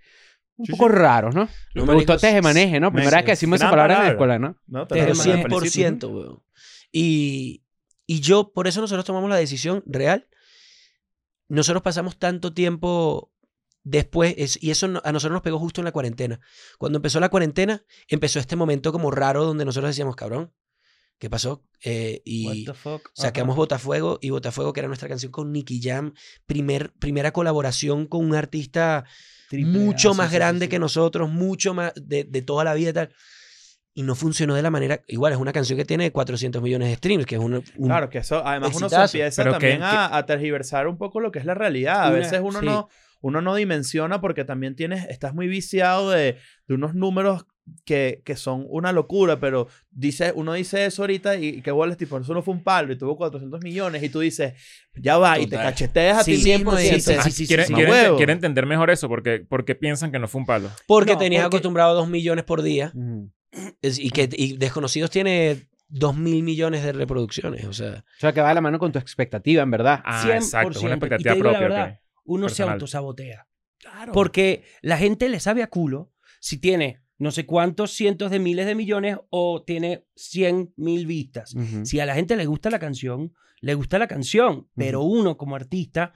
[0.61, 1.47] un Sí, poco raros, ¿no?
[1.75, 2.89] No, Me gustó tejemaneje, ¿no?
[2.91, 4.57] me- Primera vez que decimos esa palabra en la escuela, ¿no?
[4.67, 6.07] No, Pero lo- Pero te felicito.
[6.07, 6.43] 100%, weón.
[6.91, 7.63] Y,
[8.07, 10.27] y yo, por eso nosotros tomamos la decisión real.
[11.47, 13.31] Nosotros pasamos tanto tiempo
[13.83, 16.39] después, es- y eso no- a nosotros nos pegó justo en la cuarentena.
[16.77, 20.53] Cuando empezó la cuarentena, empezó este momento como raro donde nosotros decíamos, cabrón,
[21.19, 21.65] ¿qué pasó?
[21.83, 23.09] Eh, y What the fuck?
[23.13, 23.55] sacamos.
[23.55, 26.13] Botafuego y Botafuego, que era nuestra canción con Nicky Jam,
[26.45, 29.05] primer, primera colaboración con un artista
[29.51, 30.69] Triple mucho más sí, grande sí.
[30.69, 33.09] que nosotros, mucho más de, de toda la vida y tal.
[33.93, 35.01] Y no funcionó de la manera.
[35.07, 37.55] Igual es una canción que tiene 400 millones de streams, que es un.
[37.55, 40.97] un- Claro, que eso, además uno se empieza Pero también que- a, a tergiversar un
[40.97, 42.03] poco lo que es la realidad.
[42.05, 42.65] A Una- veces uno sí.
[42.65, 42.87] no
[43.23, 46.37] uno no dimensiona porque también tienes, estás muy viciado de,
[46.67, 47.45] de unos números
[47.85, 51.97] que, que son una locura, pero dice, uno dice eso ahorita y, y que bolas,
[51.97, 54.53] tipo, eso no fue un palo y tuvo 400 millones y tú dices,
[54.95, 55.65] ya va, y te Total.
[55.71, 56.95] cacheteas a ti Sí, mismo y 100%.
[56.95, 57.73] dices, Ah, sí, sí, quieren, sí.
[57.73, 58.17] quieren- Huevo.
[58.17, 60.69] quieren entender mejor eso porque, porque piensan que no fue un palo.
[60.87, 62.91] porque No, tenías porque- acostumbrado a 2 millones por día
[63.81, 67.65] es- y que y Desconocidos tiene 2 mil millones de reproducciones.
[67.65, 70.01] O sea, O sea, que va de la mano con tu expectativa, en verdad.
[70.05, 70.35] Ah, 100%.
[70.35, 70.79] exacto.
[70.79, 71.59] Una Y te expectativa propia.
[71.59, 71.99] verdad, ok.
[72.23, 72.73] Uno se personal.
[72.73, 73.47] autosabotea.
[74.13, 78.65] Porque la gente le sabe a culo si tiene no sé cuántos cientos de miles
[78.65, 81.53] de millones o tiene 100 mil vistas.
[81.85, 85.55] Si a la gente le gusta la canción, le gusta la canción, pero uno como
[85.55, 86.13] artista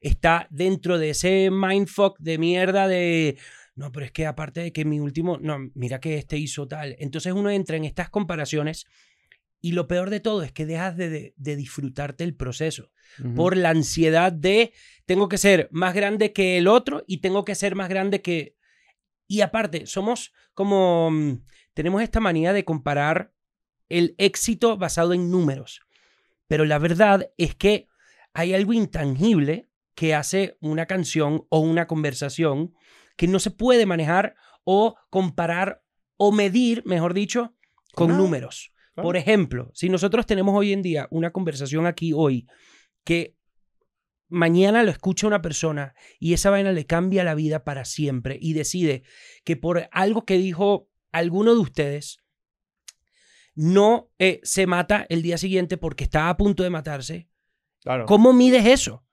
[0.00, 3.36] está dentro de ese mindfuck de mierda de
[3.74, 6.96] no, pero es que aparte de que mi último, no, mira que este hizo tal.
[6.98, 8.86] Entonces uno entra en estas comparaciones
[9.60, 12.90] y lo peor de todo es que dejas de, de- de disfrutarte el proceso
[13.34, 14.72] por la ansiedad de
[15.04, 18.56] tengo que ser más grande que el otro y tengo que ser más grande que...
[19.26, 21.10] Y aparte, somos como...
[21.10, 21.42] mm,
[21.74, 23.32] Tenemos esta manía de comparar
[23.90, 25.80] el éxito basado en números.
[26.48, 27.86] Pero la verdad es que
[28.32, 32.74] hay algo intangible que hace una canción o una conversación
[33.16, 35.82] que no se puede manejar o comparar
[36.16, 37.54] o medir, mejor dicho,
[37.94, 38.72] con No, números.
[38.94, 39.06] claro.
[39.06, 42.46] Por ejemplo, si nosotros tenemos hoy en día una conversación aquí hoy
[43.04, 43.35] que
[44.28, 48.52] mañana lo escucha una persona y esa vaina le cambia la vida para siempre y
[48.52, 49.02] decide
[49.44, 52.18] que por algo que dijo alguno de ustedes
[53.54, 57.28] no eh, se mata el día siguiente porque está a punto de matarse,
[57.80, 58.04] claro.
[58.06, 59.04] ¿cómo mides eso?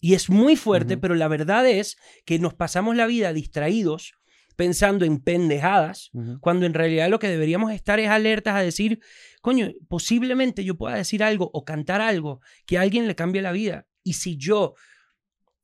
[0.00, 1.96] Y es muy fuerte, pero la verdad es
[2.26, 4.12] que nos pasamos la vida distraídos
[4.56, 6.38] pensando en pendejadas Ujú.
[6.40, 9.00] cuando en realidad lo que deberíamos estar es alertas a decir,
[9.40, 13.52] coño, posiblemente yo pueda decir algo o cantar algo que a alguien le cambie la
[13.52, 13.86] vida.
[14.04, 14.74] Y si yo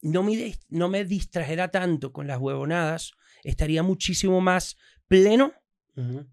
[0.02, 3.12] no me, no me distrajera tanto con las huevonadas,
[3.44, 4.76] estaría muchísimo más
[5.06, 5.52] pleno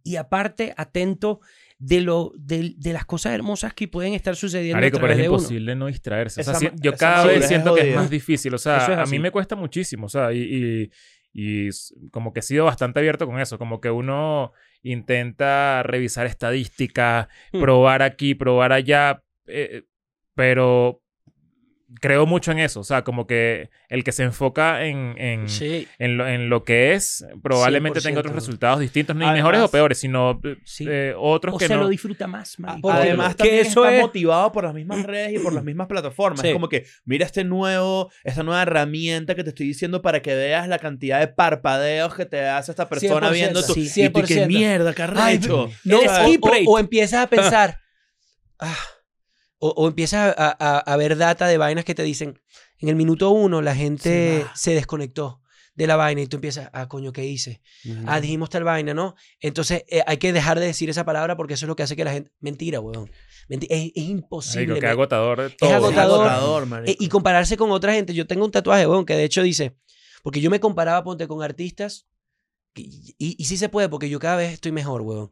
[0.04, 1.42] y aparte atento
[1.78, 4.78] de, lo, de, de las cosas hermosas que pueden estar sucediendo.
[4.78, 5.38] Marico, a pero es de uno.
[5.38, 6.40] imposible no distraerse.
[6.40, 8.54] O sea, Esa si- yo esa cada vez siento que es más difícil.
[8.54, 10.06] O sea, es a mí me cuesta muchísimo.
[10.06, 10.90] O sea, y,
[11.34, 11.70] y, y
[12.12, 13.58] como que he sido bastante abierto con eso.
[13.58, 17.60] Como que uno intenta revisar estadísticas, Hmm.
[17.60, 19.22] probar aquí, probar allá.
[19.48, 19.84] eh,
[20.34, 21.02] pero
[22.02, 22.82] creo mucho en eso.
[22.82, 25.88] O sea, como que el que se enfoca en, en, sí.
[26.00, 28.20] en, lo, en lo que es, probablemente tenga 100%.
[28.20, 29.16] otros resultados distintos.
[29.16, 30.86] Ni Además- mejores o peores, sino eh, Sí.
[30.90, 31.82] eh, otros O que se no.
[31.84, 32.82] lo disfruta más, marico.
[32.90, 35.64] porque Además, Que también eso está es- motivado por las mismas redes y por las
[35.64, 36.42] mismas plataformas.
[36.42, 36.48] Sí.
[36.48, 40.36] Es como que, mira este nuevo, esta nueva herramienta que te estoy diciendo para que
[40.36, 43.74] veas la cantidad de parpadeos que te hace esta persona 100%, viendo tu...
[43.74, 44.48] sí, y tú, qué 100%.
[44.48, 45.70] mierda, qué arrecho.
[45.86, 47.80] No, o, o- o empiezas a pensar.
[48.60, 48.76] ah,
[49.60, 52.40] o, o empiezas a, a- a ver data de vainas que te dicen.
[52.80, 55.42] En el minuto uno la gente Se desconectó
[55.74, 57.62] de la vaina y tú empiezas, ah, coño, ¿qué hice?
[57.86, 58.04] Ujú.
[58.08, 59.16] Ah, dijimos tal vaina, ¿no?
[59.40, 61.96] Entonces eh, hay que dejar de decir esa palabra porque eso es lo que hace
[61.96, 62.32] que la gente...
[62.40, 63.12] Mentira, weón.
[63.50, 64.76] Es, es imposible.
[64.76, 65.70] Qué me- agotador de todo.
[65.70, 66.68] Es agotador.
[66.88, 68.14] Eh, y compararse con otra gente.
[68.16, 69.78] Yo tengo un tatuaje, weón, que de hecho dice...
[70.24, 72.08] Porque yo me comparaba, ponte, con artistas.
[72.76, 75.32] Y, y, y sí se puede, porque yo cada vez estoy mejor, weón.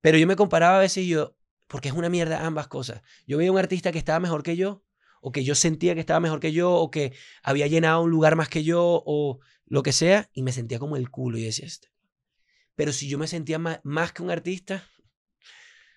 [0.00, 1.36] Pero yo me comparaba a veces y yo...
[1.72, 3.00] Porque es una mierda ambas cosas.
[3.26, 4.84] Yo veía un artista que estaba mejor que yo,
[5.22, 8.36] o que yo sentía que estaba mejor que yo, o que había llenado un lugar
[8.36, 11.66] más que yo, o lo que sea, y me sentía como el culo y decía,
[11.66, 11.88] este.
[12.74, 14.84] Pero si yo me sentía ma- más, que un artista,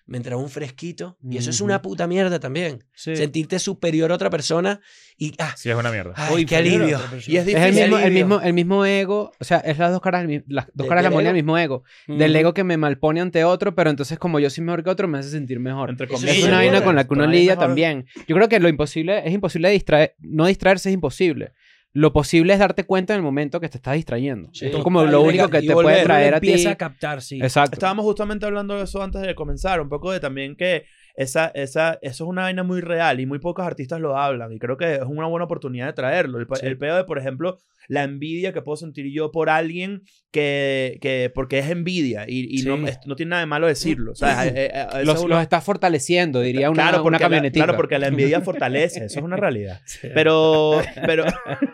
[0.06, 1.18] me entraba un fresquito.
[1.28, 2.84] Y eso es una puta mierda también.
[2.94, 3.16] Sí.
[3.16, 4.80] Sentirte superior a otra persona
[5.18, 6.12] y, ah, Sí, es una mierda.
[6.16, 7.00] ay, Uy, qué alivio.
[7.26, 7.82] Y es Es el difícil.
[7.82, 10.88] mismo, el, mismo, el mismo ego, o sea, es las dos caras, las dos De-
[10.88, 11.44] caras de la moneda del ego.
[11.44, 11.82] mismo ego.
[12.06, 12.18] Mm.
[12.18, 15.08] Del ego que me malpone ante otro, pero entonces como yo soy mejor que otro,
[15.08, 15.90] me hace sentir mejor.
[15.90, 16.30] Entre comillas.
[16.36, 18.06] es sí, una vaina con la que uno lidia mejor- también.
[18.28, 21.52] Yo creo que lo imposible es imposible distraer, no distraerse es imposible.
[21.96, 24.50] Lo posible es darte cuenta en el momento que te estás distrayendo.
[24.52, 24.66] Sí.
[24.66, 26.48] Esto es como lo único que y te volver, puede traer a ti.
[26.48, 27.40] empieza a captar, sí.
[27.40, 27.72] Exacto.
[27.72, 30.84] Estábamos justamente hablando de eso antes de comenzar, un poco de también que
[31.16, 34.58] esa, esa, eso es una vaina muy real y muy pocos artistas lo hablan y
[34.58, 36.38] creo que es una buena oportunidad de traerlo.
[36.38, 36.66] El, Sí.
[36.66, 40.02] el pedo de, por ejemplo, la envidia que puedo sentir yo por alguien
[40.32, 42.84] que, que porque es envidia y, y no, Sí.
[42.88, 44.12] es- no tiene nada de malo decirlo.
[44.12, 44.16] Eh,
[44.54, 47.64] eh, eh, los, una- los estás fortaleciendo, diría una, claro, una camionetita.
[47.64, 49.80] claro, porque la envidia fortalece, eso es una realidad.
[50.14, 51.24] Pero, pero,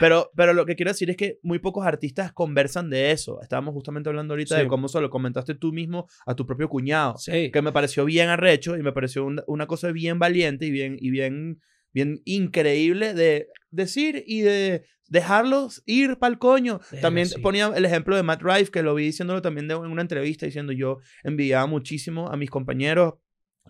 [0.00, 3.40] pero, pero lo que quiero decir es que muy pocos artistas conversan de eso.
[3.42, 7.14] Estábamos justamente hablando ahorita de cómo se lo comentaste tú mismo a tu propio cuñado.
[7.24, 10.96] Que me pareció bien arrecho y me pareció un- una cosa bien valiente y bien,
[11.00, 11.60] y bien,
[11.92, 16.80] bien increíble de decir y de dejarlos ir pa'l coño.
[17.00, 17.40] También sí.
[17.40, 20.46] ponía el ejemplo de Matt Rife, que lo vi diciéndolo también de- en una entrevista,
[20.46, 23.14] diciendo yo envidiaba muchísimo a mis compañeros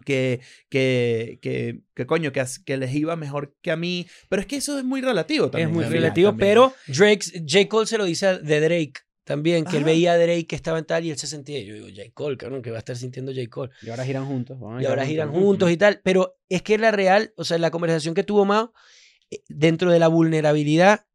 [0.05, 4.07] que, que, que, que coño, que, que les iba mejor que a mí.
[4.29, 5.69] Pero es que eso es muy relativo también.
[5.71, 6.49] es muy relativo, también.
[6.49, 7.69] pero Drake, J.
[7.69, 9.87] Cole se lo dice de Drake también, que él Ajá.
[9.87, 12.03] veía a Drake que estaba en tal y él se sentía, yo digo, J.
[12.15, 13.49] Cole, cabrón, que va a estar sintiendo J.
[13.51, 13.73] Cole.
[13.83, 14.59] Y ahora giran juntos.
[14.63, 15.45] a Y ahora giran juntos.
[15.45, 16.01] juntos y tal.
[16.05, 18.73] Pero es que la real, o sea, la conversación que tuvo Mao,
[19.31, 21.07] eh, dentro de la vulnerabilidad,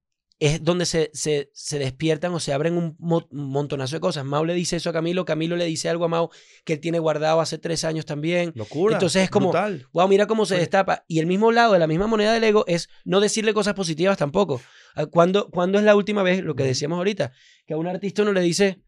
[0.42, 4.24] es donde se, se, se despiertan o se abren un, mo- un montonazo de cosas.
[4.24, 6.32] Mao le dice eso a Camilo, Camilo le dice algo a Mao
[6.64, 8.54] que él tiene guardado hace tres años también.
[8.56, 8.96] Locura.
[8.96, 9.88] Entonces es como- brutal.
[9.92, 11.04] Wow, mira cómo se destapa.
[11.08, 14.18] Y el mismo lado de la misma moneda del ego es no decirle cosas positivas
[14.18, 14.62] tampoco.
[14.96, 17.34] Ah, ¿Cuándo, cuándo es la última vez, lo que decíamos ahorita,
[17.68, 18.82] que a un artista uno le dice,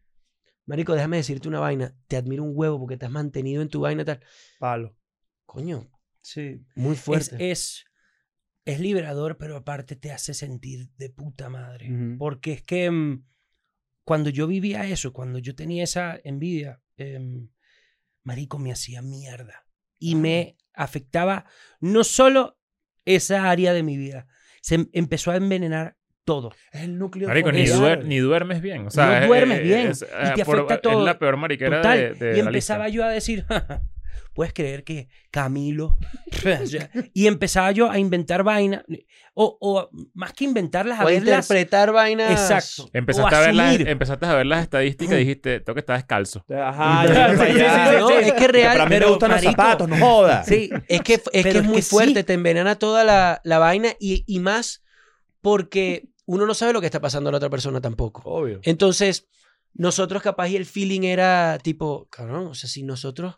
[0.64, 3.80] Marico, déjame decirte una vaina, te admiro un huevo porque te has mantenido en tu
[3.80, 4.20] vaina y tal?
[4.58, 4.96] Palo.
[5.44, 5.90] Coño,
[6.22, 6.64] sí.
[6.76, 7.34] muy fuerte.
[7.50, 7.84] es, es
[8.80, 11.90] liberador, pero aparte te hace sentir de puta madre.
[12.18, 13.24] Porque es que mm,
[14.04, 17.48] cuando yo vivía eso, cuando yo tenía esa envidia, em,
[18.24, 19.64] Marico me hacía mierda.
[19.98, 21.44] Y me afectaba
[21.80, 22.58] no solo
[23.04, 24.26] esa área de mi vida,
[24.60, 26.52] se em- empezó a envenenar todo.
[26.72, 28.86] Es el núcleo Marico, ni, duer- ni duermes bien.
[28.86, 31.00] O sea, No es- duermes es- bien, es, y eh, te por- afecta todo.
[31.00, 31.98] Es la peor mariquera Total.
[32.16, 32.96] de, de y la empezaba lista.
[32.96, 33.44] yo a decir,
[34.34, 35.96] puedes creer que Camilo.
[37.14, 38.82] Y empezaba yo a inventar vainas.
[39.34, 41.22] O, o más que inventarlas, a O a verlas.
[41.46, 42.30] interpretar vainas.
[42.32, 42.90] Exacto.
[42.92, 46.44] Empezaste a, ver las, empezaste a ver las estadísticas y dijiste, tengo que estar descalzo.
[46.50, 47.90] Ajá, Sí, ya, sí, para sí, allá.
[47.90, 48.14] sí, No, sí.
[48.20, 50.46] es que real, Pero a mí me gustan marico, los zapatos, no jodas.
[50.46, 52.24] Sí, Es que, es que es es muy que fuerte, sí.
[52.24, 54.82] te envenena toda la, la vaina y, y más
[55.40, 58.22] porque uno no sabe lo que está pasando a la otra persona tampoco.
[58.24, 58.60] Obvio.
[58.62, 59.26] Entonces,
[59.74, 63.36] nosotros capaz y el feeling era tipo, cabrón, o sea, si nosotros,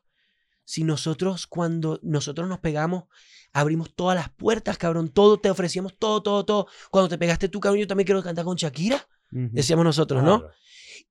[0.64, 3.04] si nosotros cuando nosotros nos pegamos,
[3.52, 6.66] abrimos todas las puertas, cabrón, todo, te ofrecíamos todo, todo, todo.
[6.90, 10.44] Cuando te pegaste tú, cabrón, yo también quiero cantar con Shakira, decíamos nosotros, ¿no?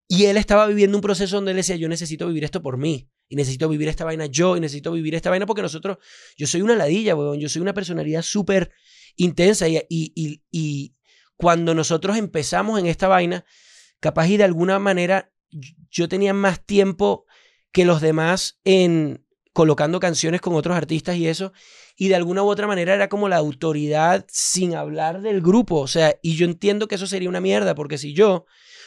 [0.07, 3.09] Y él estaba viviendo un proceso donde él decía, yo necesito vivir esto por mí.
[3.29, 4.55] Y necesito vivir esta vaina yo.
[4.57, 5.97] Y necesito vivir esta vaina porque nosotros,
[6.37, 7.39] yo soy una ladilla, weón.
[7.39, 8.71] Yo soy una personalidad súper
[9.15, 9.67] intensa.
[9.67, 10.95] Y, y, y, y
[11.35, 13.45] cuando nosotros empezamos en esta vaina,
[13.99, 15.31] capaz y de alguna manera
[15.89, 17.25] yo tenía más tiempo
[17.71, 19.22] que los demás en
[19.53, 21.53] colocando canciones con otros artistas y eso.
[21.95, 25.79] Y de alguna u otra manera era como la autoridad sin hablar del grupo.
[25.79, 28.45] O sea, y yo entiendo que eso sería una mierda porque si yo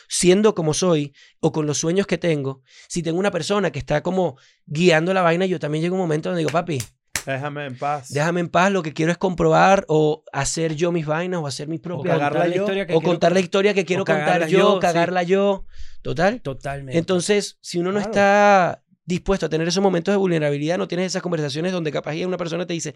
[0.08, 4.02] siendo como soy o con los sueños que tengo, si tengo una persona que está
[4.02, 6.82] como guiando la vaina, yo también llego un momento donde digo, papi,
[7.24, 8.10] Déjame en paz.
[8.12, 11.66] déjame en paz, lo que quiero es comprobar o hacer yo mis vainas o hacer
[11.66, 12.14] mis O propias...
[12.18, 14.78] cagarla contar la historia que o quiero contar la historia que quiero contar yo, sí.
[14.80, 15.66] cagarla yo.
[16.02, 16.40] Total.
[16.40, 16.96] Totalmente.
[16.98, 18.10] Entonces, si uno no Claro.
[18.10, 22.24] está dispuesto a tener esos momentos de vulnerabilidad, no tienes esas conversaciones donde capaz y
[22.24, 22.94] una persona te dice,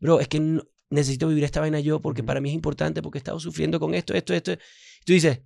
[0.00, 3.18] bro, es que no- necesito vivir esta vaina yo porque para mí es importante, porque
[3.18, 4.52] he estado sufriendo con esto, esto, esto.
[4.52, 4.56] Y
[5.06, 5.40] tú dices,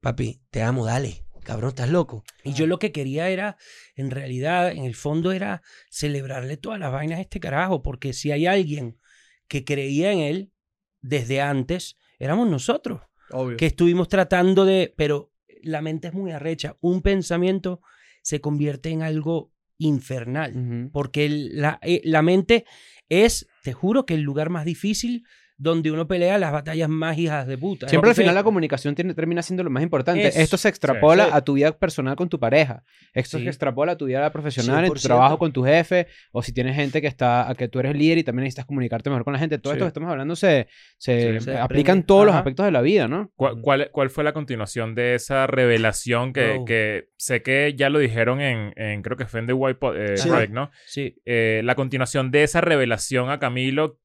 [0.00, 1.24] papi, te amo, dale.
[1.44, 2.24] Cabrón, estás loco.
[2.44, 3.56] Y yo lo que quería era,
[3.94, 8.30] en realidad, en el fondo era celebrarle todas las vainas a este carajo, porque si
[8.32, 8.98] hay alguien
[9.46, 10.52] que creía en él
[11.00, 13.56] desde antes, éramos nosotros, Obvio.
[13.56, 17.80] que estuvimos tratando de, pero la mente es muy arrecha, un pensamiento
[18.28, 22.66] se convierte en algo infernal, porque la, eh, la mente
[23.08, 25.24] es, te juro que el lugar más difícil
[25.60, 27.88] donde uno pelea las batallas más hijas de puta.
[27.88, 30.28] Siempre al final la comunicación tiene- termina siendo lo más importante.
[30.28, 30.38] Eso.
[30.40, 31.30] Esto se extrapola Sí.
[31.34, 32.84] a tu vida personal con tu pareja.
[33.12, 33.42] Esto Sí.
[33.44, 35.08] se extrapola a tu vida profesional, en tu 100%.
[35.08, 38.18] trabajo con tu jefe, o si tienes gente que está, a que tú eres líder
[38.18, 39.58] y también necesitas comunicarte mejor con la gente.
[39.58, 39.78] Todo Sí.
[39.78, 42.06] esto que estamos hablando se, se, Sí, se aplica en aprende.
[42.06, 43.32] todos los aspectos de la vida, ¿no?
[43.34, 46.64] ¿Cuál, cuál, cuál fue la continuación de esa revelación que, Oh.
[46.64, 49.96] que sé que ya lo dijeron en, en creo que fue en The White Pod-
[49.96, 50.14] eh.
[50.24, 50.70] Project, ¿no?
[50.86, 53.98] Sí, Eh, la continuación de esa revelación a Camilo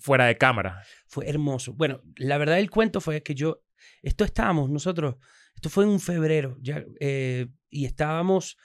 [0.00, 0.82] fuera de cámara.
[1.06, 1.72] fue hermoso.
[1.72, 3.62] Bueno, la verdad del cuento fue que yo,
[4.02, 5.16] esto estábamos nosotros,
[5.54, 8.56] esto fue en febrero, ya, eh, y estábamos,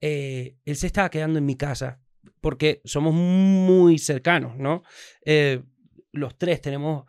[0.00, 2.00] eh, él se estaba quedando en mi casa,
[2.40, 4.82] porque somos muy cercanos, ¿no?
[5.24, 5.62] Eh,
[6.12, 7.04] los tres tenemos,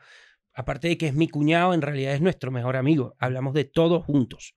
[0.54, 4.04] aparte de que es mi cuñado, en realidad es nuestro mejor amigo, hablamos de todos
[4.06, 4.56] juntos,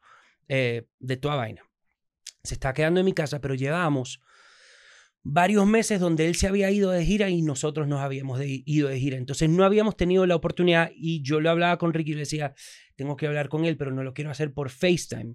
[0.49, 1.63] eh, de toda vaina.
[2.43, 4.21] Se estaba quedando en mi casa, pero llevábamos
[5.25, 8.89] varios meses donde él se había ido de gira y nosotros nos habíamos de- ido
[8.89, 9.17] de gira.
[9.17, 12.55] Entonces no habíamos tenido la oportunidad y yo lo hablaba con Ricky y le decía,
[12.97, 15.35] tengo que hablar con él, pero no lo quiero hacer por FaceTime.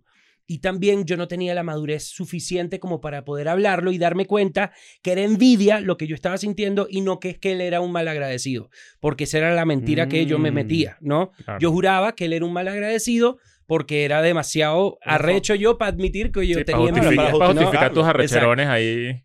[0.49, 4.71] Y también yo no tenía la madurez suficiente como para poder hablarlo y darme cuenta
[5.01, 7.81] que era envidia lo que yo estaba sintiendo y no que es que él era
[7.81, 8.69] un mal agradecido,
[9.01, 10.53] porque esa era la mentira que yo me Mm.
[10.53, 11.31] metía, ¿no?
[11.43, 11.59] Claro.
[11.59, 16.31] Yo juraba que él era un mal agradecido porque era demasiado arrecho yo para admitir
[16.31, 17.25] que yo Sí, para tenía justificar, envidia.
[17.25, 17.59] para para ¿no?
[17.61, 18.09] justificar tus Exacto.
[18.09, 19.23] arrecherones ahí.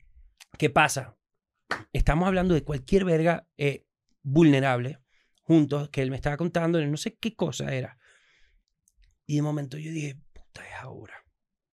[0.59, 1.17] ¿Qué pasa?
[1.93, 3.87] Estamos hablando de cualquier verga eh,
[4.23, 5.01] vulnerable
[5.43, 7.99] juntos que él me estaba contando, no sé qué cosa era.
[9.27, 11.15] Y de momento yo dije, puta, es ahora.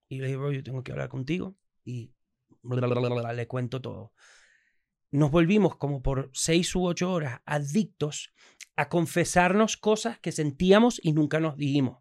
[0.08, 1.56] Y le dije, yo tengo que hablar contigo.
[1.84, 2.14] Y
[2.64, 4.14] le cuento todo.
[5.12, 8.34] Nos volvimos como por seis u ocho horas adictos
[8.76, 12.00] a confesarnos cosas que sentíamos y nunca nos dijimos.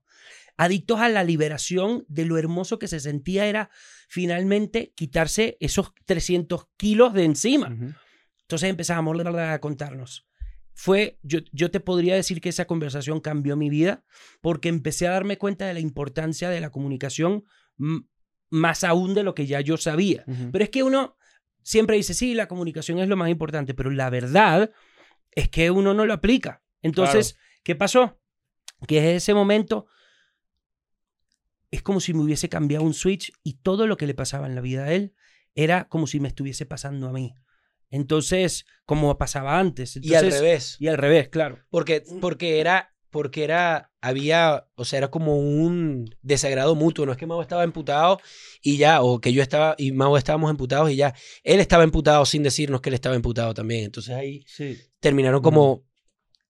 [0.58, 3.70] Adictos a la liberación de lo hermoso que se sentía era
[4.08, 7.68] finalmente quitarse esos 300 kilos de encima.
[7.68, 7.94] Ujú.
[8.42, 10.26] Entonces empezamos a contarnos.
[10.74, 14.04] Fue, yo, yo te podría decir que esa conversación cambió mi vida
[14.40, 17.44] porque empecé a darme cuenta de la importancia de la comunicación
[18.50, 20.24] más aún de lo que ya yo sabía.
[20.50, 21.16] Pero es que uno
[21.62, 24.70] siempre dice, sí, la comunicación es lo más importante, pero la verdad
[25.30, 26.64] es que uno no lo aplica.
[26.82, 28.20] Entonces, ¿qué pasó?
[28.86, 29.86] Que en ese momento
[31.70, 34.54] es como si me hubiese cambiado un switch y todo lo que le pasaba en
[34.54, 35.14] la vida a él
[35.54, 37.34] era como si me estuviese pasando a mí.
[37.90, 39.98] Entonces, como pasaba antes.
[40.00, 40.76] Y al revés.
[40.78, 41.58] Y al revés, claro.
[41.70, 47.06] Porque, porque era, porque era, había, o sea, era como un desagrado mutuo.
[47.06, 48.20] No es que Mau estaba emputado
[48.62, 51.14] y ya, o que yo estaba y Mau estábamos emputados y ya.
[51.42, 53.84] Él estaba emputado sin decirnos que él estaba emputado también.
[53.84, 54.44] Entonces ahí
[55.00, 55.87] terminaron como,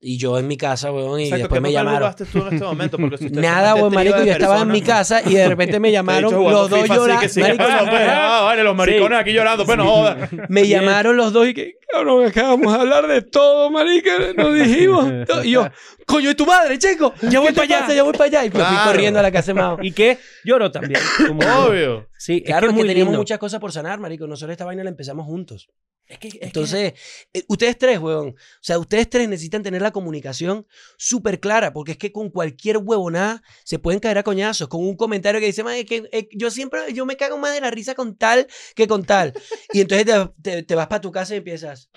[0.00, 2.14] y yo en mi casa, weón, y Exacto, después ¿qué me llamaron.
[2.14, 2.98] tú en este momento?
[2.98, 5.90] Porque si usted Nada, weón, marico, yo estaba en mi casa y de repente me
[5.92, 7.20] llamaron los dos FIFA, así llorando.
[7.22, 10.30] que sí, ah, vale, los maricones aquí llorando, pues no jodas.
[10.48, 15.12] Me llamaron los dos y que, cabrón, acabamos de hablar de todo, marica, nos dijimos.
[15.42, 15.68] Y yo,
[16.06, 17.12] coño, ¿y tu madre, chico?
[17.22, 17.94] Ya voy ¿Qué te para allá.
[17.94, 18.44] Ya voy para allá.
[18.44, 19.78] Y me fui corriendo a la casa de Mao.
[19.82, 20.18] ¿Y qué?
[20.44, 21.00] Lloro también.
[21.26, 22.06] como- Obvio.
[22.18, 23.20] Sí, Claro, es es que que es muy teníamos lindo.
[23.20, 24.26] muchas cosas por sanar, marico.
[24.26, 25.68] Nosotros esta vaina la empezamos juntos.
[26.07, 26.94] Es que- es que- Entonces,
[27.35, 28.28] eh, ustedes tres, weón.
[28.31, 32.78] O sea, ustedes tres necesitan tener la comunicación súper clara, porque es que con cualquier
[32.78, 34.68] huevonada se pueden caer a coñazos.
[34.68, 37.61] Con un comentario que dice, "Mae, que eh, yo siempre, yo me cago más de
[37.61, 39.35] la risa con tal que con tal.
[39.72, 41.90] Y entonces te, te- te vas para tu casa y empiezas.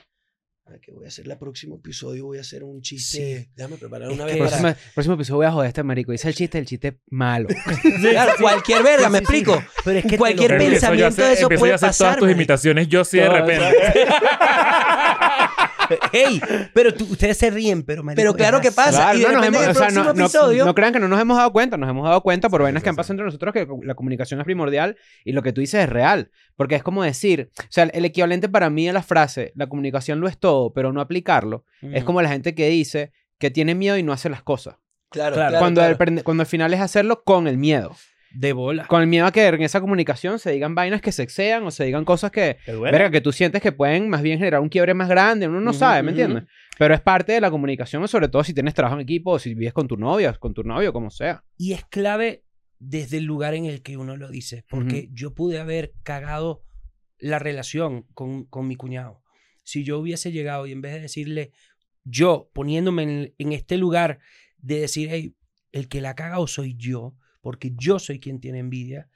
[0.71, 3.49] "Ay, que voy a hacer el próximo episodio, voy a hacer un chiste.
[3.55, 4.77] Déjame preparar Es una vez para.
[4.93, 6.11] Próximo, episodio voy a joder a este marico.
[6.11, 7.47] Dice el chiste, el chiste malo.
[8.01, 9.63] Claro, cualquier verga, me explico.
[9.85, 12.31] Pero es que te cualquier pensamiento hacer- de eso puede a hacer pasar, todas tus
[12.31, 13.65] imitaciones yo sí de repente.
[16.11, 16.41] Hey,
[16.73, 18.91] pero tú- ustedes se ríen, pero marico, Pero claro que pasa.
[19.11, 20.65] Claro, y de no, nos repente en hemos- el o sea, no, próximo no- episodio-
[20.65, 22.89] no crean que no nos hemos dado cuenta, nos hemos dado cuenta por vainas que
[22.89, 25.89] han pasado entre nosotros que la comunicación es primordial y lo que tú dices es
[25.89, 26.31] real.
[26.55, 30.19] Porque es como decir, o sea, el equivalente para mí a la frase, la comunicación
[30.19, 33.97] lo es todo, pero no aplicarlo, es como la gente que dice que tiene miedo
[33.97, 34.75] y no hace las cosas.
[35.09, 35.97] Claro, Claro, cuando, claro.
[35.99, 37.95] al, cuando al final es hacerlo con el miedo.
[38.33, 38.87] De bola.
[38.87, 41.71] Con el miedo a que en esa comunicación se digan vainas que se excedan o
[41.71, 44.93] se digan cosas que, verga, que tú sientes que pueden más bien generar un quiebre
[44.93, 45.47] más grande.
[45.47, 46.43] Uno no sabe, ¿me entiendes?
[46.77, 49.53] Pero es parte de la comunicación, sobre todo si tienes trabajo en equipo o si
[49.53, 51.43] vives con tu novia, con tu novio, como sea.
[51.57, 52.43] Y es clave
[52.79, 54.65] desde el lugar en el que uno lo dice.
[54.69, 56.63] Porque yo pude haber cagado
[57.19, 59.21] la relación con, con mi cuñado.
[59.63, 61.51] Si yo hubiese llegado y en vez de decirle,
[62.03, 64.19] yo poniéndome en, en este lugar
[64.57, 65.35] de decir, hey,
[65.71, 69.09] el que la ha cagado soy yo, porque yo soy quien tiene envidia.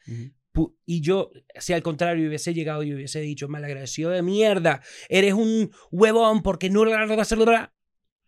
[0.53, 5.34] pu- Y yo, si al contrario hubiese llegado y hubiese dicho, malagradecido de mierda, eres
[5.34, 6.84] un huevón porque no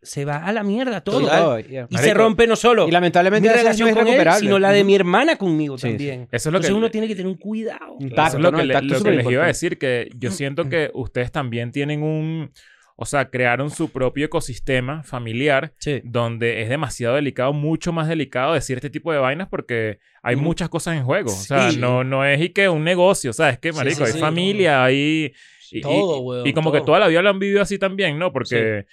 [0.04, 1.22] se va a la mierda todo.
[1.28, 1.88] Todo, yeah.
[1.90, 4.84] Y se Marico, rompe no solo Y lamentablemente mi relación con él, sino la de
[4.84, 5.88] mi hermana conmigo Sí, sí.
[5.90, 6.22] también.
[6.32, 7.98] Eso es lo Entonces que, uno tiene que tener un cuidado.
[8.00, 8.58] Eso es lo ¿no?
[8.58, 12.04] que, le- lo que les iba a decir, que yo siento que ustedes también tienen
[12.04, 12.52] un,
[13.00, 16.02] o sea, crearon su propio ecosistema familiar Sí.
[16.04, 20.44] donde es demasiado delicado, mucho más delicado decir este tipo de vainas porque hay Ujú.
[20.44, 21.32] muchas cosas en juego.
[21.32, 24.14] O sea, no, no es y que un negocio, o sea, es que, marico, sí,
[24.16, 25.32] hay familia, hay...
[25.72, 26.80] Y, Todo, y- weón, y como todo.
[26.82, 28.34] que toda la vida lo han vivido así también, ¿no?
[28.34, 28.86] Porque...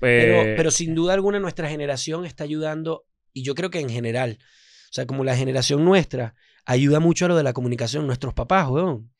[0.00, 3.88] Pero, eh, pero sin duda alguna nuestra generación está ayudando, y yo creo que en
[3.88, 6.34] general, o sea, como la generación nuestra,
[6.66, 8.06] ayuda mucho a lo de la comunicación.
[8.06, 9.10] Nuestros papás, weón.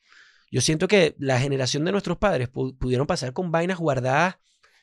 [0.51, 4.36] Yo siento que la generación de nuestros padres pu- pudieron pasar con vainas guardadas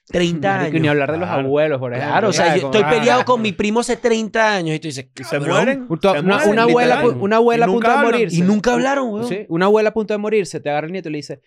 [0.07, 0.82] 30 Marico, años.
[0.84, 1.41] ni hablar de los Claro.
[1.47, 2.11] abuelos, por ejemplo.
[2.11, 4.88] Claro, o sea, yo estoy ah, peleado con mi primo hace 30 años y tú
[4.88, 5.88] dices, Y se mueren.
[5.88, 8.36] se una, mueren, una abuela, una abuela a punto de morirse.
[8.38, 9.28] Y nunca hablaron, weón.
[9.28, 11.41] Sí, una abuela a punto de morirse, te agarra el nieto y le dice,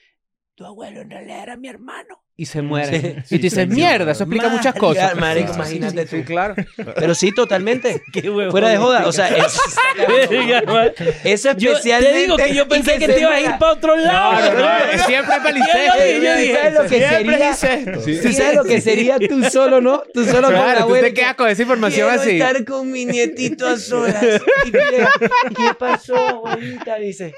[0.57, 2.25] tu abuelo en realidad era mi hermano.
[2.41, 3.25] Y se muere.
[3.27, 3.35] Sí.
[3.35, 5.17] y tú dices, mierda, eso explica muchas cosas.
[5.17, 6.25] Marico, Sí, sí, imagínate sí, sí, tú.
[6.29, 6.55] claro.
[6.95, 8.01] Pero sí, totalmente.
[8.13, 8.53] Qué huevo.
[8.53, 9.09] Fuera de joda.
[9.09, 9.59] O sea, es,
[11.25, 12.13] eso Yo especialmente.
[12.15, 14.53] te digo que yo pensé que, te ibas a ir para otro lado.
[14.55, 14.61] No, no,
[14.97, 15.95] no, siempre es palicejo.
[15.99, 18.05] Yo- yo dije, ¿Sabes.
[18.05, 18.21] Sí.
[18.23, 20.05] ¿Tú sabes lo que sería tú solo, no?
[20.15, 22.31] Tú solo con la Claro, tú te quedas con esa información Quiero así.
[22.39, 24.23] estar con mi nietito a solas.
[24.65, 25.13] Y llegas,
[25.57, 26.95] ¿qué pasó, abuelita?
[26.99, 27.35] Dice,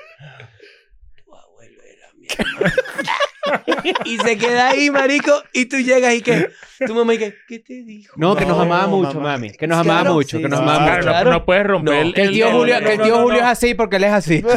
[1.24, 2.26] tu abuelo era mi.
[4.04, 6.50] y se queda ahí, marico, y tú llegas y que,
[6.86, 8.14] tu mamá y que, ¿qué te dijo?
[8.16, 9.32] No, que nos No, amaba mucho, mamá.
[9.32, 9.50] mami.
[9.52, 11.06] Que nos amaba Claro, mucho, sí, que nos sí, amaba claro, mucho.
[11.06, 11.30] no- claro.
[11.32, 13.38] no, puedes romper No, el, Que el tío Julio, no, que el tío no, Julio
[13.40, 13.44] no.
[13.46, 14.44] es así porque él es así.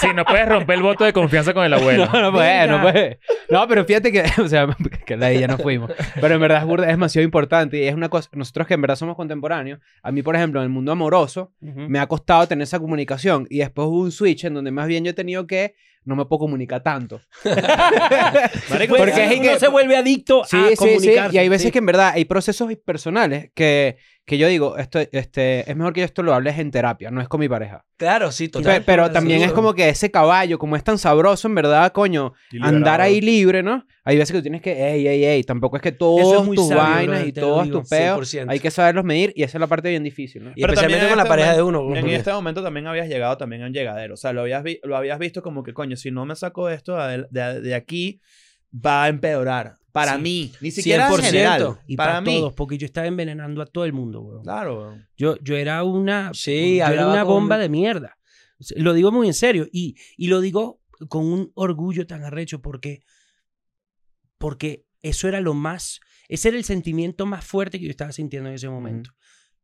[0.00, 2.06] Sí, no puedes romper el voto de confianza con el abuelo.
[2.12, 3.20] No, no puede, no puede.
[3.48, 4.66] No, pero fíjate que, o sea,
[5.06, 5.92] que la de ella no fuimos.
[6.20, 8.82] Pero en verdad es, burda- es demasiado importante y es una cosa, nosotros que en
[8.82, 12.64] verdad somos contemporáneos, a mí, por ejemplo, en el mundo amoroso, me ha costado tener
[12.64, 15.74] esa comunicación y después hubo un switch en donde más bien yo he tenido que
[16.04, 17.20] no me puedo comunicar tanto.
[18.70, 20.76] Marico, Porque es que- uno se vuelve adicto Sí, a sí, sí.
[20.76, 21.34] comunicarse.
[21.36, 21.72] Y hay veces sí.
[21.72, 23.96] que en verdad hay procesos personales que,
[24.26, 27.20] que yo digo, esto, este, es mejor que yo esto lo hables en terapia, no
[27.20, 27.84] es con mi pareja.
[27.98, 28.82] Claro, sí, Pe- total.
[28.86, 32.58] pero también es como que ese caballo, como es tan sabroso, en verdad, coño, Y
[32.64, 33.84] andar ahí libre, ¿no?
[34.02, 36.68] Hay veces que tú tienes que, ey, ey, ey, tampoco es que todas es tus
[36.68, 38.46] sabio, vainas y todos tus peos, 100%.
[38.50, 40.50] hay que saberlos medir y esa es la parte bien difícil, ¿no?
[40.54, 41.80] Y Pero especialmente en con la este pareja de uno.
[41.94, 44.14] En porque- este momento también habías llegado también a un llegadero.
[44.14, 46.70] O sea, lo habías, vi- lo habías visto como que, coño, si no me saco
[46.70, 48.20] esto de, de- de aquí,
[48.74, 49.76] va a empeorar.
[49.94, 50.22] Para Sí.
[50.22, 50.52] mí.
[50.60, 51.22] Ni siquiera en 100%.
[51.30, 51.78] general.
[51.86, 52.38] Y para para, mí.
[52.40, 54.42] todos, porque yo estaba envenenando a todo el mundo, weón.
[54.42, 54.78] Claro.
[54.80, 55.08] weón.
[55.16, 58.18] Yo, yo era una, Sí, yo era una con- bomba de mierda.
[58.76, 63.02] Lo digo muy en serio y, y lo digo con un orgullo tan arrecho porque,
[64.38, 68.48] porque eso era lo más, ese era el sentimiento más fuerte que yo estaba sintiendo
[68.48, 69.10] en ese momento.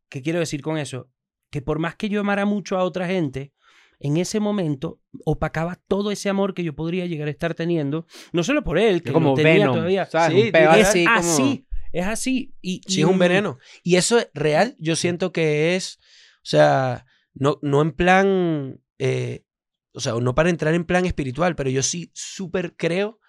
[0.09, 1.11] ¿Qué quiero decir con eso?
[1.51, 3.53] Que por más que yo amara mucho a otra gente,
[4.01, 8.43] en ese momento opacaba todo ese amor que yo podría llegar a estar teniendo, no
[8.43, 10.07] solo por él, que como lo tenía Venom, todavía.
[10.07, 10.43] ¿sabes?
[10.43, 11.17] Sí, es así, como...
[11.19, 12.55] así, es así.
[12.63, 13.59] Y, Sí, y es un veneno.
[13.83, 15.99] Y eso es real, yo siento que es,
[16.37, 19.45] o sea, no, no en plan, eh,
[19.93, 23.21] o sea, no para entrar en plan espiritual, pero yo sí súper creo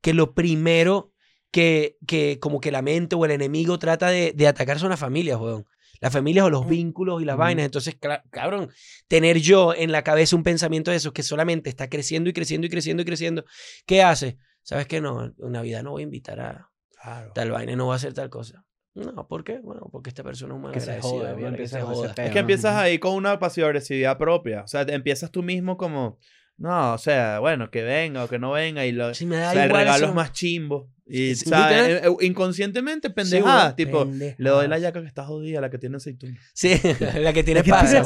[0.00, 1.12] que lo primero
[1.50, 5.00] que, que como que la mente o el enemigo trata de, de atacar son las
[5.00, 5.66] familias, weón.
[6.00, 7.40] Las familias o los vínculos y las Ujú.
[7.40, 7.64] vainas.
[7.66, 7.96] Entonces,
[8.30, 8.70] cabrón,
[9.08, 12.66] tener yo en la cabeza un pensamiento de esos que solamente está creciendo y creciendo
[12.66, 13.44] y creciendo y creciendo,
[13.86, 14.38] ¿qué hace?
[14.62, 15.00] ¿Sabes qué?
[15.00, 16.70] No, en Navidad no voy a invitar a,
[17.02, 17.32] Claro.
[17.34, 18.64] tal vaina no va a hacer tal cosa.
[18.94, 19.58] No, ¿por qué?
[19.58, 22.14] Bueno, porque esta persona es un Que se joda, uno que empieza se joda.
[22.14, 22.40] peo, Es que ¿no?
[22.40, 24.62] empiezas ahí con una pasivo-agresividad propia.
[24.62, 26.18] O sea, empiezas tú mismo como,
[26.56, 28.86] no, o sea, bueno, que venga o que no venga.
[28.86, 30.08] Y lo, Sí, me da o sea, el igual regalo eso.
[30.10, 30.88] es más chimbo.
[31.06, 31.76] Y, Sí, ¿sabes?
[31.88, 31.90] literal.
[32.12, 33.64] Eh, eh, Inconscientemente, pendejadas.
[33.64, 34.38] weón, tipo, Pendejadas.
[34.40, 36.38] le doy la yaca que está jodida, la que tiene aceituna.
[36.54, 36.80] Sí,
[37.20, 38.02] la que tiene pasa,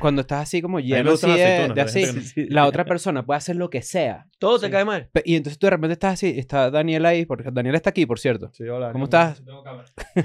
[0.00, 2.04] cuando estás así como lleno así de, de así,
[2.48, 4.26] la otra persona puede hacer lo que sea.
[4.38, 4.72] Todo te Sí.
[4.72, 5.08] cae mal.
[5.24, 8.18] Y entonces tú de repente estás así, está Daniel ahí, porque Daniel está aquí, por
[8.18, 8.50] cierto.
[8.52, 8.90] Sí, hola.
[8.92, 9.42] ¿Cómo estás?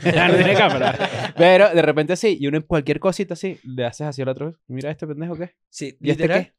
[0.04, 0.98] Ya no tiene cámara.
[1.38, 4.56] Pero de repente así, y uno en cualquier cosita así, le haces así al otro.
[4.68, 5.52] Mira este pendejo qué.
[5.70, 6.54] Sí, ¿Y este qué?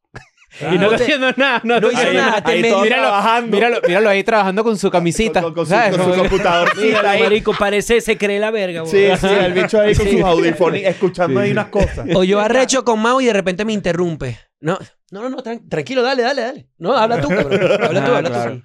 [0.61, 1.61] Y no está haciendo nada.
[1.65, 3.57] No, No está hizo haciendo nada, te ahí Míralo, trabajando.
[3.57, 5.43] Míralo, míralo ahí trabajando con su camisita.
[5.43, 5.97] Con, con su, ¿sabes?
[5.97, 7.23] con su computadorcita ahí.
[7.23, 11.41] marico, parece, se cree la verga, Sí, sí, el bicho ahí con sus audífonos escuchando
[11.41, 12.07] ahí unas cosas.
[12.15, 14.39] O yo arrecho con Mau y de repente me interrumpe.
[14.61, 14.79] No,
[15.11, 16.69] no, no, no, tran- tranquilo, dale, dale, dale.
[16.79, 17.61] No, habla tú, cabrón.
[17.83, 18.53] Habla tú, Ah, habla claro.
[18.57, 18.63] tú.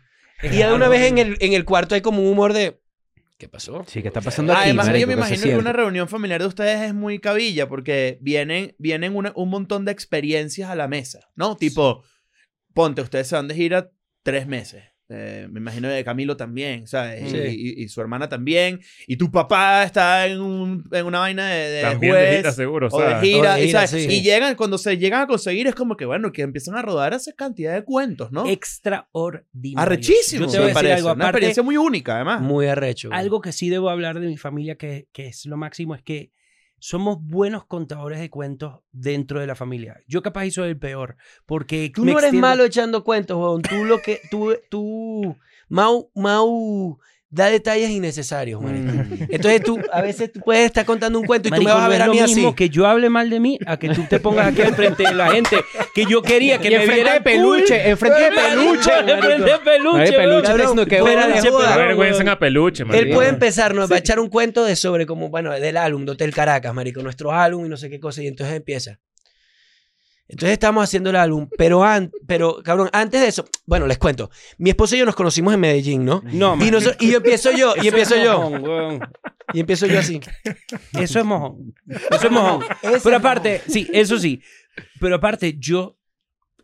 [0.47, 2.80] Y de una vez en el, en el cuarto hay como un humor de...
[3.41, 3.83] ¿Qué pasó?
[3.87, 5.01] Sí, ¿qué está pasando aquí, Además, marico?
[5.01, 8.19] yo me ¿Qué se imagino que una reunión familiar de ustedes es muy cabilla porque
[8.21, 11.57] vienen, vienen una- un montón de experiencias a la mesa, ¿no?
[11.57, 12.03] Tipo,
[12.75, 13.89] ponte, ustedes se van de gira
[14.21, 14.83] tres meses.
[15.13, 17.29] Eh, me imagino que Camilo también, ¿sabes?
[17.29, 17.35] Sí.
[17.37, 18.79] Y, y- y su hermana también.
[19.07, 22.29] Y tu papá está en, un- en una vaina de, de También juez.
[22.31, 22.87] de gira, seguro.
[22.91, 24.05] O o de gira, o de y, gira, ¿sabes?
[24.05, 24.09] sí.
[24.09, 27.13] y llegan, cuando se llegan a conseguir, es como que, bueno, que empiezan a rodar
[27.13, 28.45] esa cantidad de cuentos, ¿no?
[28.47, 29.79] Extraordinario.
[29.79, 30.93] Arrechísimo, Yo te voy a me decir parece.
[30.93, 31.29] algo Una aparte.
[31.29, 32.41] experiencia muy única, además.
[32.41, 33.09] Muy arrecho.
[33.11, 36.31] Algo que sí debo hablar de mi familia, que, que es lo máximo, es que
[36.83, 40.01] somos buenos contadores de cuentos dentro de la familia.
[40.07, 41.15] Yo capaz soy el peor,
[41.45, 43.61] porque Tú no eres extiendo- malo echando cuentos, weón.
[43.61, 44.19] Tú lo que.
[44.31, 44.55] Tú.
[44.69, 45.37] tú
[45.69, 46.99] Mau, Mau
[47.33, 48.91] da detalles innecesarios, marico.
[48.91, 49.23] Mm.
[49.29, 51.83] Entonces tú, a veces tú puedes estar contando un cuento y Marico, tú me vas
[51.83, 52.35] a no ver es a lo mí así.
[52.35, 55.13] mismo que yo hable mal de mí a que tú te pongas aquí enfrente de
[55.13, 55.55] la gente
[55.95, 57.89] que yo quería que Y me enfrente vieran de peluche, cool.
[57.91, 58.91] enfrente de peluche.
[58.99, 63.15] enfrente de peluche, peluche diciendo que avergüencen a peluche, Él marico.
[63.15, 66.11] puede empezar, nos va a echar un cuento de sobre como, bueno, del álbum de
[66.11, 68.99] Hotel Caracas, marico, nuestro álbum y no sé qué cosa, y entonces empieza.
[70.31, 74.29] Entonces estamos haciendo el álbum, pero, an- pero cabrón, antes de eso, bueno, les cuento.
[74.57, 76.23] Mi esposa y yo nos conocimos en Medellín, ¿no?
[76.31, 76.69] No, Y,
[77.05, 78.99] y yo empiezo yo, y empiezo yo, mojón, weón.
[79.53, 80.21] y empiezo yo así.
[80.93, 81.73] Eso es mojón.
[82.09, 82.63] Eso es mojón.
[83.03, 84.41] Pero aparte, sí, eso sí.
[85.01, 85.97] Pero aparte, yo,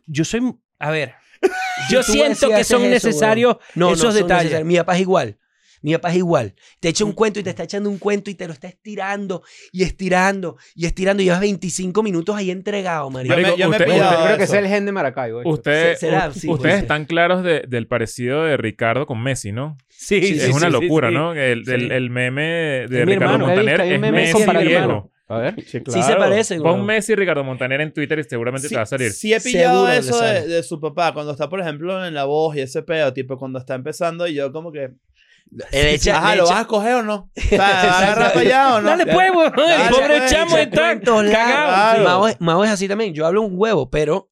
[0.06, 0.40] yo soy,
[0.78, 1.14] a ver,
[1.90, 4.44] yo siento que son eso, necesarios No, esos no, detalles.
[4.44, 4.66] necesarios.
[4.66, 5.36] Mi papá es igual.
[5.82, 6.54] Mi papá es igual.
[6.80, 9.42] Te echa un cuento y te está echando un cuento y te lo está estirando
[9.72, 11.22] y estirando y estirando.
[11.22, 13.34] Y llevas 25 minutos ahí entregado, marico.
[13.34, 15.42] Yo me, yo me usted- Yo creo que es el gen de Maracaibo.
[15.44, 19.76] Usted- Se- será, sí, ustedes están claros de- del parecido de Ricardo con Messi, ¿no?
[19.88, 21.14] Sí, sí, es sí, una sí, locura, sí.
[21.14, 21.34] ¿no?
[21.34, 21.72] El, Sí.
[21.72, 23.38] el- el meme de Ricardo.
[23.38, 25.10] Montaner es Messi viejo.
[25.30, 25.56] A ver.
[25.56, 26.20] Sí, Sí se claro.
[26.20, 26.62] parecen.
[26.62, 26.86] Pon.
[26.86, 29.10] Messi y Ricardo Montaner en Twitter y seguramente Sí, te va a salir.
[29.12, 32.24] sí he pillado Seguro eso de, de su papá cuando está, por ejemplo, en la
[32.24, 34.92] voz y ese pedo, tipo cuando está empezando y yo como que,
[35.72, 37.30] Él echa- ajá, le ¿lo echa- vas a coger o no?
[37.36, 38.88] O sea, ¿vas a agarrar allá o no?
[38.90, 39.52] Dale, pues, weón.
[39.56, 41.22] El Dale, pobre pues, chamo está cagado.
[41.24, 42.04] Claro.
[42.04, 43.14] Mao es, Mao es así también.
[43.14, 44.30] Yo hablo un huevo, pero.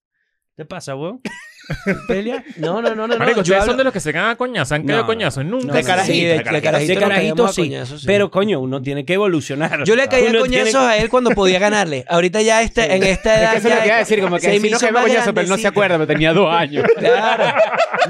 [0.57, 1.21] ¿Qué pasa, weón?
[2.07, 2.45] ¿Pelea?
[2.59, 3.09] No, no, no, no.
[3.09, 3.19] no.
[3.19, 4.75] Marico, Yo ustedes hablo- son de los que se cagan a coñazo.
[4.77, 5.45] Han caído No, a coñazos.
[5.45, 5.73] Nunca.
[5.73, 6.65] De carajito, Sí, de, de de carajito.
[6.71, 6.93] carajito.
[6.95, 7.63] De carajito a sí.
[7.63, 8.07] coñazos, sí.
[8.07, 9.83] Pero, coño, uno tiene que evolucionar.
[9.85, 12.05] Yo le caía Uno coñazos tiene- a él cuando podía ganarle.
[12.09, 13.51] Ahorita ya este, en esta Es edad.
[13.53, 14.93] que eso es lo que iba a decir, como que se si no hizo cae
[14.93, 16.85] más coñazo, pero él no se acuerda, pero tenía dos años.
[16.97, 17.45] Claro.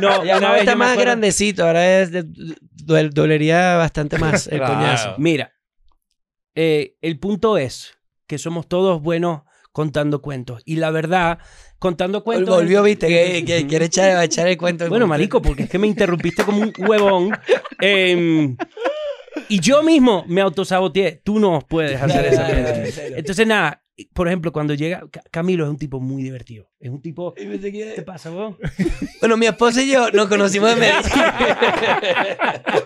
[0.01, 1.65] No, Ya vez está más grandecito.
[1.67, 2.25] Ahora es de-
[2.87, 4.75] duel- dolería bastante más el Claro.
[4.75, 5.15] coñazo.
[5.19, 5.53] Mira,
[6.55, 10.63] eh, el punto es que somos todos buenos contando cuentos.
[10.65, 11.39] Y la verdad,
[11.79, 12.55] contando cuentos...
[12.55, 14.89] Volvió, viste, que, que quiere echar, echar el cuento.
[14.89, 17.37] Bueno, marico, porque es que me interrumpiste como un huevón.
[17.81, 18.57] Em,
[19.51, 21.21] y yo mismo me autosaboteé.
[21.23, 23.19] Tú no puedes hacer esa mierda.
[23.19, 23.83] Entonces, nada,
[24.13, 25.09] por ejemplo, cuando llega...
[25.11, 26.69] Ca- Camilo es un tipo muy divertido.
[26.79, 27.33] Es un tipo...
[27.35, 28.57] ¿Qué pasa, huevón?
[29.21, 31.13] Bueno, mi esposa y yo nos conocimos en Medellín.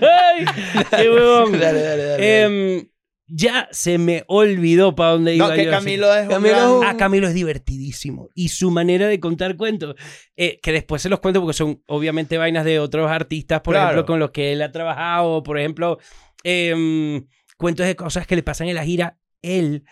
[0.00, 0.44] ¡Ay!
[0.90, 1.52] ¡Qué huevón!
[1.58, 2.42] dale, dale, dale.
[2.78, 2.86] Em,
[3.26, 5.70] ya se me olvidó para dónde iba No, que yo.
[5.70, 8.28] Camilo es un Camilo gran- un- Ah, Camilo es divertidísimo.
[8.34, 9.94] Y su manera de contar cuentos,
[10.36, 13.88] eh, que después se los cuento porque son obviamente vainas de otros artistas, por Claro.
[13.90, 15.98] ejemplo, con los que él ha trabajado, por ejemplo,
[16.42, 19.18] em, cuentos de cosas que le pasan en la gira.
[19.44, 19.84] Él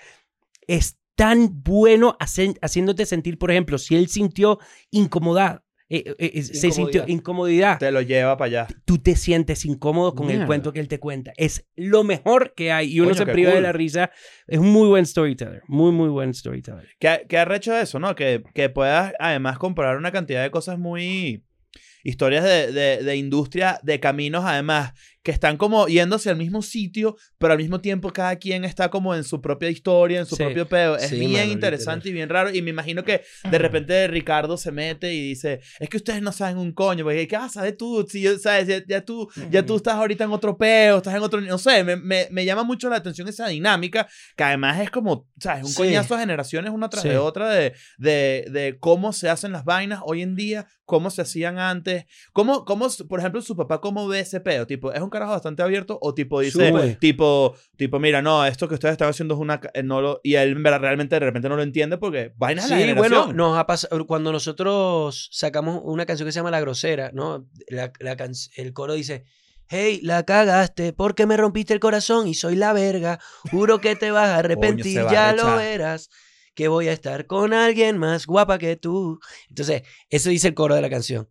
[0.66, 4.58] es tan bueno haciéndote sentir, por ejemplo, si él sintió
[4.90, 5.62] incomodidad,
[5.94, 7.78] eh, eh, eh, se sintió Incomodidad.
[7.78, 8.66] Te lo lleva para allá.
[8.86, 11.34] tú te sientes incómodo con el cuento que él te cuenta.
[11.36, 14.10] Es lo mejor que hay y uno Coño, se priva de la risa.
[14.46, 16.88] Es un muy buen storyteller, muy, muy buen storyteller.
[16.98, 18.14] ¿Qué, qué arrecho eso, no?
[18.14, 21.44] Que, que puedas además comparar una cantidad de cosas muy...
[22.04, 24.92] Historias de, de, de industria, de caminos además,
[25.22, 29.14] que están como yéndose al mismo sitio, pero al mismo tiempo cada quien está como
[29.14, 30.42] en su propia historia, en su Sí.
[30.42, 30.96] propio pedo.
[30.96, 32.52] Es Sí, bien mano, interesante y bien raro.
[32.52, 36.32] Y me imagino que de repente Ricardo se mete y dice, es que ustedes no
[36.32, 38.04] saben un coño, porque ¿qué vas a saber tú?
[38.08, 38.66] Si yo, ¿sabes?
[38.66, 41.40] Ya, ya tú, ya tú estás ahorita en otro peo, estás en otro...
[41.40, 45.28] No sé, me, me, me llama mucho la atención esa dinámica, que además es como,
[45.38, 45.64] ¿sabes?
[45.64, 45.76] Un Sí.
[45.76, 47.08] coñazo a generaciones una tras Sí.
[47.10, 51.22] de otra de, de, de cómo se hacen las vainas hoy en día, cómo se
[51.22, 55.10] hacían antes, cómo, cómo por ejemplo, su papá cómo ve ese peo, tipo, es un
[55.12, 59.34] carajo bastante abierto o tipo dice, tipo, tipo, mira, no, esto que ustedes están haciendo
[59.34, 59.60] es una...
[59.74, 62.76] eh, No lo, y él realmente de repente no lo entiende porque vainas de la
[62.86, 67.10] Sí, bueno, nos ha pasado cuando nosotros sacamos una canción que se llama La Grosera,
[67.12, 67.46] ¿no?
[67.68, 69.24] La, la can- el coro dice,
[69.68, 74.10] hey, la cagaste porque me rompiste el corazón y soy la verga, juro que te
[74.10, 76.08] vas a arrepentir, se va a ya lo verás,
[76.54, 79.18] que voy a estar con alguien más guapa que tú.
[79.48, 81.28] Entonces, eso dice el coro de la canción.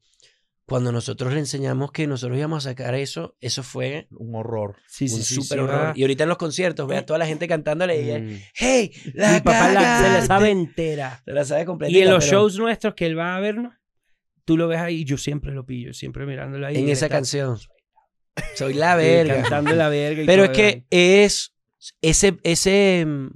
[0.66, 4.78] Cuando nosotros le enseñamos que nosotros íbamos a sacar eso, eso fue Un horror.
[4.88, 5.98] Sí, un súper horror.
[5.98, 8.40] Y ahorita en los conciertos, ve a toda la gente cantándole y ella, Mm.
[8.54, 10.28] hey, la Mi papá la- se la cagaste".
[10.28, 11.22] sabe entera.
[11.26, 11.92] Se la sabe completa.
[11.92, 13.74] Y en los shows nuestros que él va a vernos,
[14.46, 16.78] tú lo ves ahí y yo siempre lo pillo, siempre mirándolo ahí.
[16.78, 17.58] en esa está canción.
[18.56, 19.42] Soy la sí, verga.
[19.42, 20.24] Cantando la verga.
[20.24, 21.54] y Pero es que es
[22.02, 23.28] ese, ese, mm,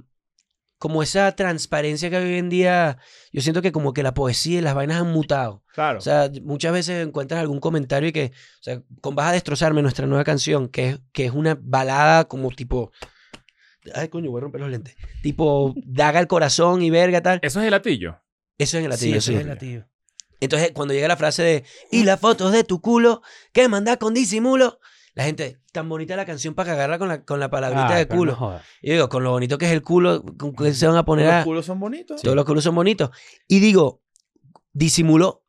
[0.78, 2.98] como esa transparencia que hoy en día,
[3.32, 5.62] yo siento que como que la poesía y las vainas han mutado.
[5.74, 5.98] Claro.
[5.98, 9.82] O sea, muchas veces encuentras algún comentario y que, o sea, con Vas a destrozarme
[9.82, 12.92] nuestra nueva canción, que es, que es una balada como tipo,
[13.94, 17.38] ay coño, voy a romper los lentes, tipo, daga el corazón y verga tal.
[17.42, 18.20] Eso es el latillo.
[18.58, 19.34] Eso es el Sí, latillo, eso sí.
[19.36, 19.86] es el latido.
[20.40, 23.22] Entonces, cuando llega la frase de, y las fotos de tu culo
[23.54, 24.78] que manda con disimulo,
[25.16, 28.08] La gente, tan bonita la canción para cagarla con la, con la palabrita Ay, de
[28.08, 28.36] culo.
[28.38, 28.60] no.
[28.82, 31.24] Y digo, con lo bonito que es el culo, con que se van a poner
[31.24, 31.44] Los a...
[31.44, 32.20] culos son bonitos.
[32.20, 33.10] Todos los culos son bonitos.
[33.48, 34.02] Y digo,
[34.74, 35.45] disimuló,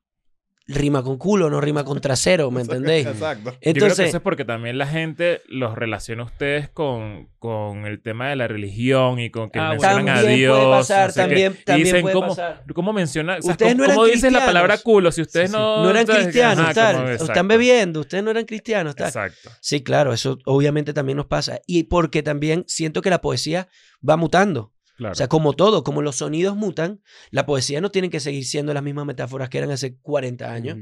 [0.70, 3.08] rima con culo, no rima con trasero, ¿me entendéis?
[3.08, 3.52] Exacto.
[3.52, 7.30] Yo creo que Entonces, eso es porque también la gente los relaciona a ustedes con,
[7.40, 10.58] con el tema de la religión y con que Ah, mencionan a También Dios.
[10.58, 11.26] puede pasar, no sé qué.
[11.28, 12.64] también- también dicen, puede ¿cómo, pasar.
[12.74, 13.38] ¿cómo menciona?
[13.38, 14.46] o sea, Ustedes ¿cómo, no eran cómo dicen la cristianos.
[14.46, 15.62] palabra culo si ustedes Sí, sí.
[15.62, 15.84] no...
[15.84, 16.22] no eran ¿sabes?
[16.24, 16.96] cristianos, Ajá, tal.
[16.96, 19.08] como- Están bebiendo, ustedes no eran cristianos, tal.
[19.08, 19.50] Exacto.
[19.62, 21.60] Sí, claro, eso obviamente también nos pasa.
[21.66, 23.70] Y porque también siento que la poesía
[24.08, 24.74] va mutando.
[24.98, 25.12] Claro.
[25.12, 28.74] O sea, como todo, como los sonidos mutan, la poesía no tiene que seguir siendo
[28.74, 30.78] las mismas metáforas que eran hace 40 años.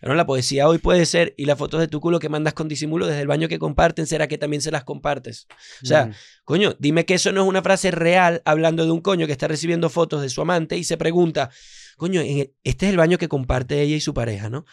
[0.00, 2.68] Pero la poesía hoy puede ser, y las fotos de tu culo que mandas con
[2.68, 5.46] disimulo desde el baño que comparten, ¿será que también se las compartes?
[5.82, 6.10] O sea,
[6.44, 9.48] coño, dime que eso no es una frase real hablando de un coño que está
[9.48, 11.50] recibiendo fotos de su amante y se pregunta,
[11.96, 14.64] coño, el- este es el baño que comparte ella y su pareja, ¿no?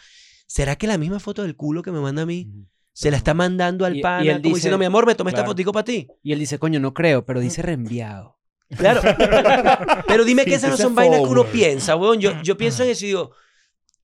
[0.46, 2.48] ¿Será que la misma foto del culo que me manda a mí
[2.92, 4.20] se la está mandando al Y- y pana?
[4.22, 6.06] él como dice- diciendo, mi amor, me tomé esta fotico para ti.
[6.22, 8.35] Y él dice, coño, no creo, pero dice reenviado.
[8.76, 9.00] Claro.
[10.08, 12.20] Pero dime que esas no son vainas que uno piensa, weón.
[12.20, 13.32] Yo, yo pienso en eso y digo,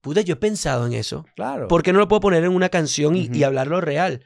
[0.01, 1.25] puta, yo he pensado en eso.
[1.35, 1.69] Claro.
[1.69, 3.35] ¿Por qué no lo puedo poner en una canción y, Ujú.
[3.37, 4.25] y hablarlo real?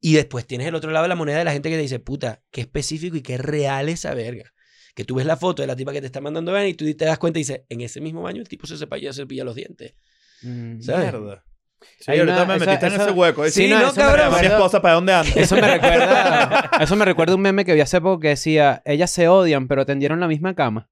[0.00, 1.98] Y después tienes el otro lado de la moneda de la gente que te dice,
[2.00, 4.52] puta, qué específico y qué real esa verga.
[4.94, 6.84] Que tú ves la foto de la tipa que te está mandando ver y tú
[6.94, 9.44] te das cuenta y dices, en ese mismo baño el tipo se cepilla, se cepilla
[9.44, 9.94] los dientes.
[10.42, 10.80] Mm.
[10.80, 11.12] ¿sabes?
[11.12, 11.44] Mierda.
[11.98, 13.44] Sí, Hay ahorita una- me esa- metiste en esa- ese hueco.
[13.46, 14.26] Sí, Sí, no, no, eso me cabrón.
[14.28, 15.32] Mi recuerda- esposa, ¿para dónde anda?
[15.34, 19.10] Eso me recuerda, eso me recuerda un meme que vi hace poco que decía, ellas
[19.10, 20.88] se odian, pero tendieron la misma cama.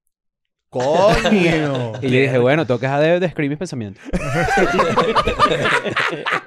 [0.71, 1.93] Coño.
[2.03, 4.03] Y yo dije, bueno, tengo que dejar de, de escribir mis pensamientos.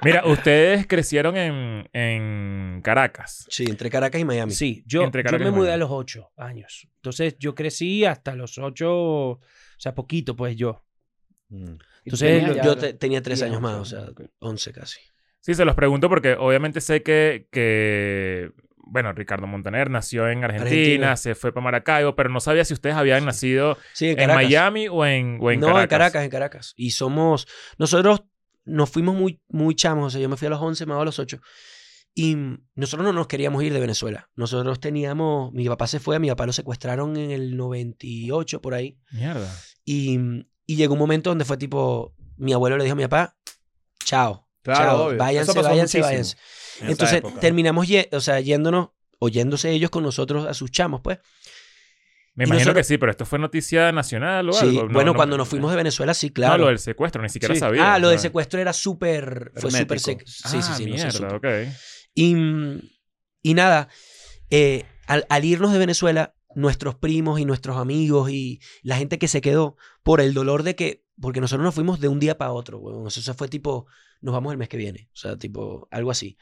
[0.02, 3.46] Mira, ustedes crecieron en, en Caracas.
[3.48, 4.52] Sí, entre Caracas y Miami.
[4.52, 6.88] Sí, yo, Entre yo Caracas me y mudé a los ocho años.
[6.96, 9.40] Entonces yo crecí hasta los ocho, o
[9.78, 10.84] sea, poquito pues yo.
[11.48, 11.76] Mm.
[12.04, 14.26] Entonces, tenía Yo te- tenía tres años más, o once, sea.
[14.40, 15.00] 11 casi.
[15.40, 20.70] Sí, se los pregunto porque obviamente sé que, que bueno, Ricardo Montaner nació en Argentina,
[21.12, 21.16] Argentina.
[21.16, 24.28] se fue para Maracaibo, pero no sabía si ustedes habían nacido Sí, en.
[24.30, 25.82] Miami o en, o en no, Caracas.
[25.84, 26.74] en Caracas, en Caracas.
[26.76, 27.46] Y somos,
[27.78, 28.24] nosotros
[28.64, 31.04] nos fuimos muy, muy chamos, o sea, yo me fui a los 11, me a
[31.04, 31.40] los 8.
[32.14, 32.36] Y
[32.74, 34.28] nosotros no nos queríamos ir de Venezuela.
[34.34, 38.74] Nosotros teníamos, mi papá se fue, a mi papá lo secuestraron en el 98, por
[38.74, 38.98] ahí.
[39.12, 39.54] Mierda.
[39.84, 40.18] Y,
[40.68, 43.34] y llegó un momento donde fue tipo, mi abuelo le dijo a mi papá,
[44.04, 45.18] chao, Claro, chao, obvio.
[45.18, 46.36] váyanse, váyanse, váyanse.
[46.82, 47.40] en Entonces época.
[47.40, 51.18] terminamos, ye- o sea, yéndonos, oyéndose ellos con nosotros a sus chamos, pues.
[52.34, 54.84] Me imagino nosotros- que sí, pero esto fue noticia nacional o Sí, algo.
[54.84, 56.52] No, bueno, no- cuando nos fuimos de Venezuela, sí, claro.
[56.52, 57.60] No, lo del secuestro, ni siquiera Sí.
[57.60, 57.94] sabía.
[57.94, 59.50] Ah, lo del secuestro era súper.
[59.56, 60.56] Fue súper Sí, sí, Ah, sí.
[60.58, 61.46] no se mierda, ok.
[62.14, 62.34] Y,
[63.42, 63.88] y nada,
[64.50, 69.28] eh, al, al irnos de Venezuela, nuestros primos y nuestros amigos y la gente que
[69.28, 71.04] se quedó por el dolor de que.
[71.20, 73.06] Porque nosotros nos fuimos de un día para otro, weón.
[73.06, 73.86] O sea, eso fue tipo,
[74.20, 75.10] nos vamos el mes que viene.
[75.12, 76.38] O sea, tipo, algo así.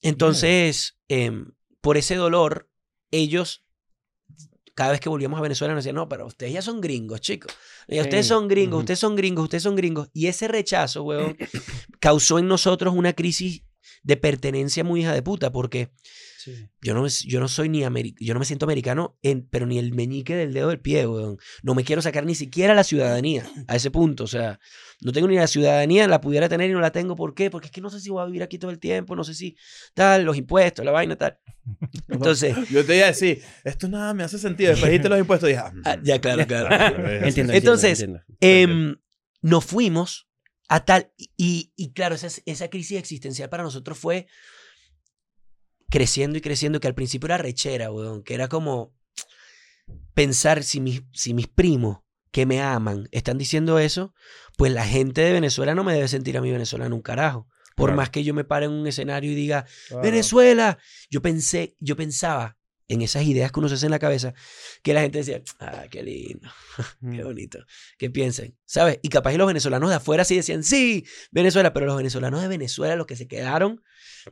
[0.00, 2.70] Entonces, em, por ese dolor,
[3.10, 3.62] ellos.
[4.74, 7.50] Cada vez que volvíamos a Venezuela nos decían, no, pero ustedes ya son gringos, chicos.
[7.88, 10.10] Ya ustedes son gringos, ustedes son gringos, ustedes son gringos.
[10.12, 11.36] Y ese rechazo, weón,
[11.98, 13.62] causó en nosotros una crisis
[14.02, 15.92] de pertenencia muy hija de puta, porque
[16.82, 17.80] yo no, me- yo no soy ni
[18.20, 21.38] yo no me siento americano, en, pero ni el meñique del dedo del pie, weón.
[21.62, 24.24] No me quiero sacar ni siquiera la ciudadanía a ese punto.
[24.24, 24.58] O sea,
[25.00, 27.16] no tengo ni la ciudadanía, la pudiera tener y no la tengo.
[27.16, 27.50] ¿Por qué?
[27.50, 29.34] Porque es que no sé si voy a vivir aquí todo el tiempo, no sé
[29.34, 29.56] si
[29.94, 31.38] tal, los impuestos, la vaina, tal.
[32.08, 34.70] Entonces, Yo te iba a decir, esto nada me hace sentido.
[34.70, 37.08] Después dijiste los impuestos y dije, ah, ah, ya, claro, claro.
[37.24, 38.90] Entiendo, Entonces, entiendo, entiendo.
[38.90, 38.96] Em,
[39.42, 40.28] nos fuimos
[40.68, 41.12] a tal.
[41.36, 44.26] Y, y claro, esa, esa crisis existencial para nosotros fue
[45.90, 48.94] creciendo y creciendo, que al principio era rechera, weón, que era como
[50.14, 51.98] pensar si mis, si mis primos
[52.30, 54.14] que me aman están diciendo eso,
[54.56, 57.48] pues la gente de Venezuela no me debe sentir a mí venezolano un carajo.
[57.76, 57.96] Por Claro.
[57.98, 60.02] más que yo me pare en un escenario y diga, claro.
[60.02, 60.78] Venezuela.
[61.10, 62.56] Yo pensé, yo pensaba
[62.88, 64.32] en esas ideas que uno se hace en la cabeza,
[64.82, 66.48] que la gente decía, ah, qué lindo,
[67.12, 67.58] qué bonito,
[67.98, 68.98] que piensen, ¿sabes?
[69.02, 72.48] Y capaz y los venezolanos de afuera sí decían, sí, Venezuela, pero los venezolanos de
[72.48, 73.82] Venezuela, los que se quedaron,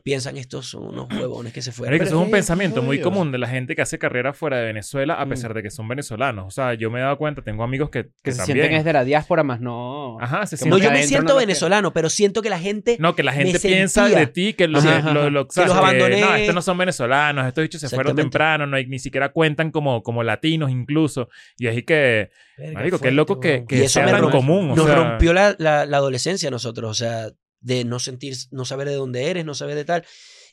[0.03, 1.93] piensan, estos son unos huevones que se fueron.
[1.97, 4.65] Pero eso es un pensamiento muy común de la gente que hace carrera fuera de
[4.65, 5.29] Venezuela a Mm.
[5.29, 6.45] pesar de que son venezolanos.
[6.47, 8.57] O sea, yo me he dado cuenta, tengo amigos que, Que que se también...
[8.57, 10.17] sienten es de la diáspora, más no...
[10.21, 10.95] Ajá, se Como No, sienten...
[10.95, 12.97] yo me siento no venezolano, pero siento que la gente...
[12.99, 15.61] No, que la gente me piensa sentía- de ti que, lo, Ajá, lo- lo- Que
[15.65, 16.21] los abandoné.
[16.21, 18.37] no, estos no son venezolanos, estos bichos se fueron Exactamente.
[18.45, 21.29] Temprano, no hay, ni siquiera cuentan como, como latinos incluso.
[21.57, 24.71] Y así que, Verga, marico, qué loco que, que sea tan común.
[24.71, 27.29] o nos sea, rompió la, la- la adolescencia a nosotros, o sea,
[27.59, 30.05] de no sentir, no saber de dónde eres, no saber de tal.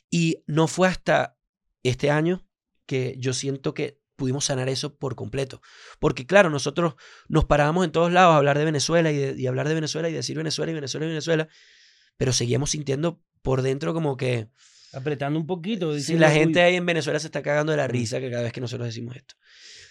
[0.09, 1.37] Y no fue hasta
[1.83, 2.45] este año
[2.85, 5.61] que yo siento que pudimos sanar eso por completo.
[5.99, 6.95] Porque claro, nosotros
[7.27, 10.09] nos parábamos en todos lados a hablar de Venezuela y, de- y hablar de Venezuela
[10.09, 11.47] y decir Venezuela y Venezuela y Venezuela,
[12.17, 14.47] pero seguíamos sintiendo por dentro como que
[14.93, 15.91] Apretando un poquito.
[15.91, 18.29] Sí, diciendo, la "Uy, gente ahí en Venezuela se está cagando de la risa que
[18.29, 19.35] cada vez que nosotros decimos esto.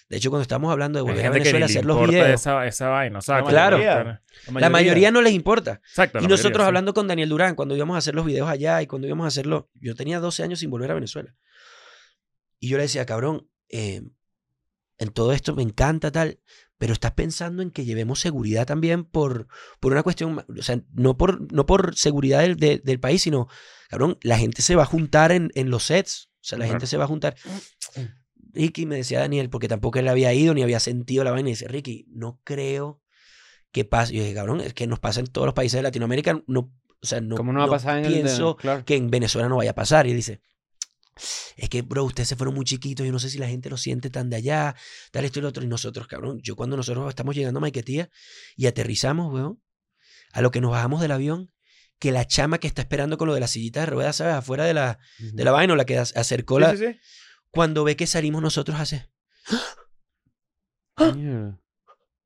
[0.08, 3.18] De hecho, cuando estamos hablando de volver a Venezuela hacer los videos, esa, esa vaina.
[3.18, 3.78] O sea, La Claro.
[3.78, 4.22] mayoría.
[4.60, 5.80] la mayoría no les importa.
[5.88, 6.18] Exacto.
[6.18, 6.68] la Y nosotros mayoría, sí.
[6.68, 9.28] hablando con Daniel Durán, cuando íbamos a hacer los videos allá y cuando íbamos a
[9.28, 11.34] hacerlo, yo tenía 12 años sin volver a Venezuela.
[12.60, 14.02] Y yo le decía, cabrón, eh,
[14.98, 16.38] en todo esto me encanta tal,
[16.78, 19.48] pero estás pensando en que llevemos seguridad también por,
[19.80, 23.48] por una cuestión, o sea, no por, no por seguridad del, de- del país, sino,
[23.92, 26.72] cabrón, la gente se va a juntar en, en los sets, o sea, la Claro.
[26.80, 27.36] gente se va a juntar.
[28.54, 31.52] Ricky me decía Daniel, porque tampoco él había ido ni había sentido la vaina, y
[31.52, 33.02] dice, Ricky, no creo
[33.70, 34.14] que pase.
[34.14, 36.60] Y yo dije, cabrón, es que nos pasa en todos los países de Latinoamérica, no,
[37.02, 38.84] o sea, no, ¿Cómo no va a pasar en el de- pienso claro.
[38.84, 40.06] que en Venezuela no vaya a pasar.
[40.06, 40.40] Y él dice,
[41.56, 43.76] es que, bro, ustedes se fueron muy chiquitos, yo no sé si la gente lo
[43.76, 44.74] siente tan de allá,
[45.10, 45.62] tal esto y lo otro.
[45.62, 48.08] Y nosotros, cabrón, yo cuando nosotros estamos llegando a Maiquetía
[48.56, 49.62] y aterrizamos, weón,
[50.32, 51.52] a lo que nos bajamos del avión,
[52.02, 54.34] que la chama que está esperando con lo de la sillita de ruedas, ¿sabes?
[54.34, 56.72] Afuera de la, de la vaina, o la que ac- acercó la...
[56.72, 56.98] Sí, sí, sí.
[57.52, 59.08] Cuando ve que salimos nosotros hace...
[61.14, 61.60] Mierda.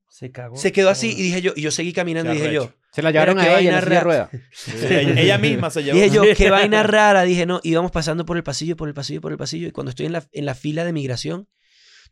[0.09, 0.57] Se cagó.
[0.57, 2.72] Se quedó así y dije yo, y yo seguí caminando y dije yo.
[2.91, 4.31] Se la llevaron a ella en la.
[4.51, 5.95] Sí, ella, misma se llevó.
[5.99, 7.24] Dije yo, qué vaina rara.
[7.24, 9.68] Dije, no, íbamos pasando por el pasillo, por el pasillo, por el pasillo.
[9.68, 11.51] Y cuando estoy en la, en la fila de migración,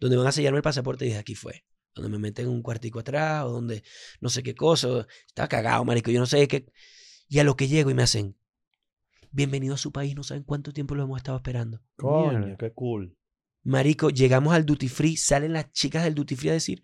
[0.00, 1.64] donde van a sellarme el pasaporte, dije, aquí fue.
[1.94, 3.82] Donde me meten un cuartico atrás, o donde
[4.20, 5.06] no sé qué cosa.
[5.26, 6.10] Estaba cagado, marico.
[6.10, 6.66] Yo no sé qué.
[7.28, 8.36] Y a lo que llego y me hacen,
[9.30, 10.14] bienvenido a su país.
[10.14, 11.82] No saben cuánto tiempo lo hemos estado esperando.
[11.96, 13.16] Coño, qué cool.
[13.62, 16.82] Marico, llegamos al duty free, salen las chicas del duty free a decir,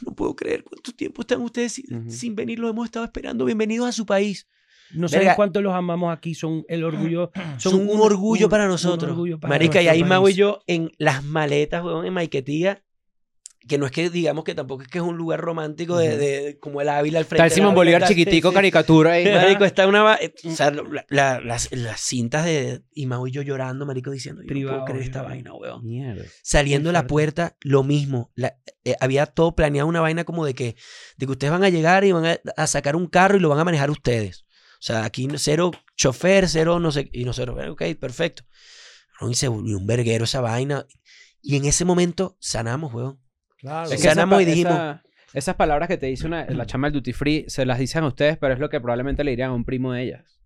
[0.00, 3.86] no puedo creer cuánto tiempo están ustedes sin, sin venir, lo hemos estado esperando, bienvenidos
[3.86, 4.48] a su país.
[4.94, 6.34] No saben cuánto los amamos aquí.
[6.34, 7.30] Son el orgullo.
[7.58, 9.12] Son, un, orgullo para nosotros.
[9.12, 12.84] orgullo para Marica, y ahí Mau y yo en las maletas, weón, en Maiquetía,
[13.68, 16.58] que no es que digamos que tampoco es que es un lugar romántico de, de-
[16.58, 17.42] como el Ávila al frente.
[17.42, 19.24] Está el Simón Bolívar chiquitico, Sí, caricatura ahí.
[19.34, 20.16] Marico, está una...
[20.16, 22.82] eh, O sea, la- la- las, las cintas de...
[22.92, 25.84] Y Mau y yo llorando, marico, diciendo, yo no Privado, puedo creer esta vaina, weón.
[25.84, 26.24] Mierda.
[26.42, 28.32] Saliendo de la puerta, lo mismo.
[28.34, 30.74] La- eh, había todo planeado una vaina como de que,
[31.16, 33.48] de que ustedes van a llegar y van a, a sacar un carro y lo
[33.48, 34.44] van a manejar ustedes.
[34.74, 37.08] O sea, aquí no- cero chofer, cero no sé.
[37.12, 38.42] Y nosotros, "Bueno, ok, perfecto.
[39.20, 40.84] No, y se volvió un verguero esa vaina.
[41.40, 43.21] Y en ese momento sanamos, weón.
[43.62, 43.86] Claro.
[43.86, 45.02] Es Es que esa y dijimos- esa-
[45.32, 48.08] esas palabras que te dice una, la chama del duty free se las dicen a
[48.08, 50.41] ustedes, pero es lo que probablemente le dirían a un primo de ellas.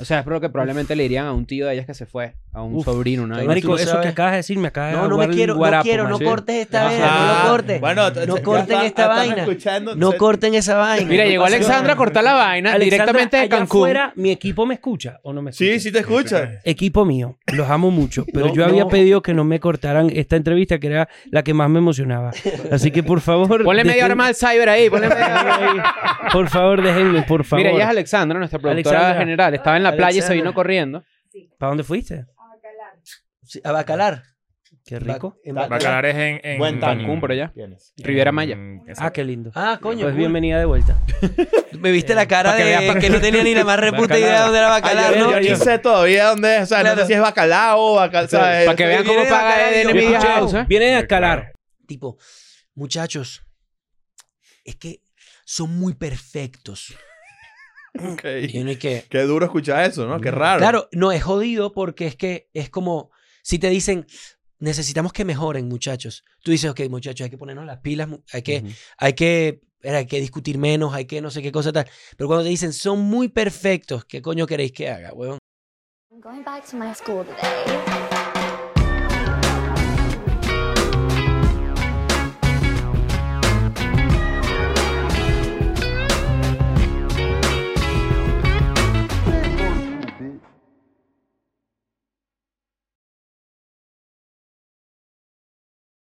[0.00, 2.04] O sea, es lo que probablemente le dirían a un tío de ellas que se
[2.04, 2.84] fue, a un Uf.
[2.84, 4.02] sobrino, una vaina Marico, eso sabes.
[4.02, 6.56] que acabas de decir me acaba de No, no me quiero, no quiero, no cortes
[6.62, 7.80] esta vaina, no lo cortes.
[7.80, 9.46] Bueno, no corten esta vaina.
[9.96, 11.08] No se- corten esa vaina.
[11.08, 13.80] Mira, No llegó Alexandra a cortar la vaina Alexandra, directamente de allá Cancún.
[13.82, 15.70] afuera, ¿mi equipo me escucha o no me escucha?
[15.72, 16.58] Sí, sí te escucha.
[16.64, 18.88] Equipo mío, los amo mucho, pero No, yo había no.
[18.88, 22.32] pedido que no me cortaran esta entrevista que era la que más me emocionaba.
[22.72, 23.62] Así que por favor...
[23.64, 25.78] Ponle media hora más al cyber ahí, ponle media hora ahí.
[26.32, 27.62] Por favor, déjenme, por favor.
[27.64, 29.20] Mira, ella es Alexandra, nuestra productora Alexandra.
[29.20, 29.54] general.
[29.54, 31.04] Estaba en la playa y se vino corriendo.
[31.58, 32.26] ¿Para dónde fuiste?
[33.42, 34.22] Sí, A Bacalar.
[34.86, 35.38] Qué rico.
[35.44, 35.78] En Bacalar.
[35.80, 36.78] Bacalar es en, en Buen.
[36.80, 37.52] Cancún, por allá.
[37.96, 38.54] Riviera Maya.
[38.54, 39.50] en- Ah, qué lindo.
[39.54, 40.00] Ah, coño.
[40.02, 40.18] Pues cool.
[40.18, 40.98] bienvenida de vuelta.
[41.78, 44.44] Me viste la cara que de que no tenía ni la más reputa idea de
[44.44, 45.40] dónde era Bacalar, yo, ¿no?
[45.40, 46.62] yo sé todavía dónde es.
[46.64, 48.28] O sea, no sé si es bacalao o bacalao.
[48.28, 48.66] ¿sabes?
[48.66, 50.66] Para que vean cómo Viene de paga Bacalar y de House, ¿eh?
[51.24, 51.52] A.
[51.86, 52.18] Tipo,
[52.74, 53.42] muchachos,
[54.64, 55.00] es que
[55.44, 56.94] son muy perfectos.
[57.98, 58.24] Ok.
[58.48, 60.20] Y uno y que, Qué duro escuchar eso, ¿no?
[60.20, 60.58] Qué raro.
[60.58, 63.10] Claro, no es jodido porque es que es como
[63.42, 64.06] si te dicen
[64.58, 66.24] necesitamos que mejoren, muchachos.
[66.42, 68.64] Tú dices, ok, muchachos, hay que ponernos las pilas, hay que,
[68.96, 71.88] hay que, era, hay que discutir menos, hay que no sé qué cosa tal.
[72.16, 75.38] Pero cuando te dicen son muy perfectos, ¿qué coño queréis que haga, weón?
[76.10, 78.23] I'm going back to my school today.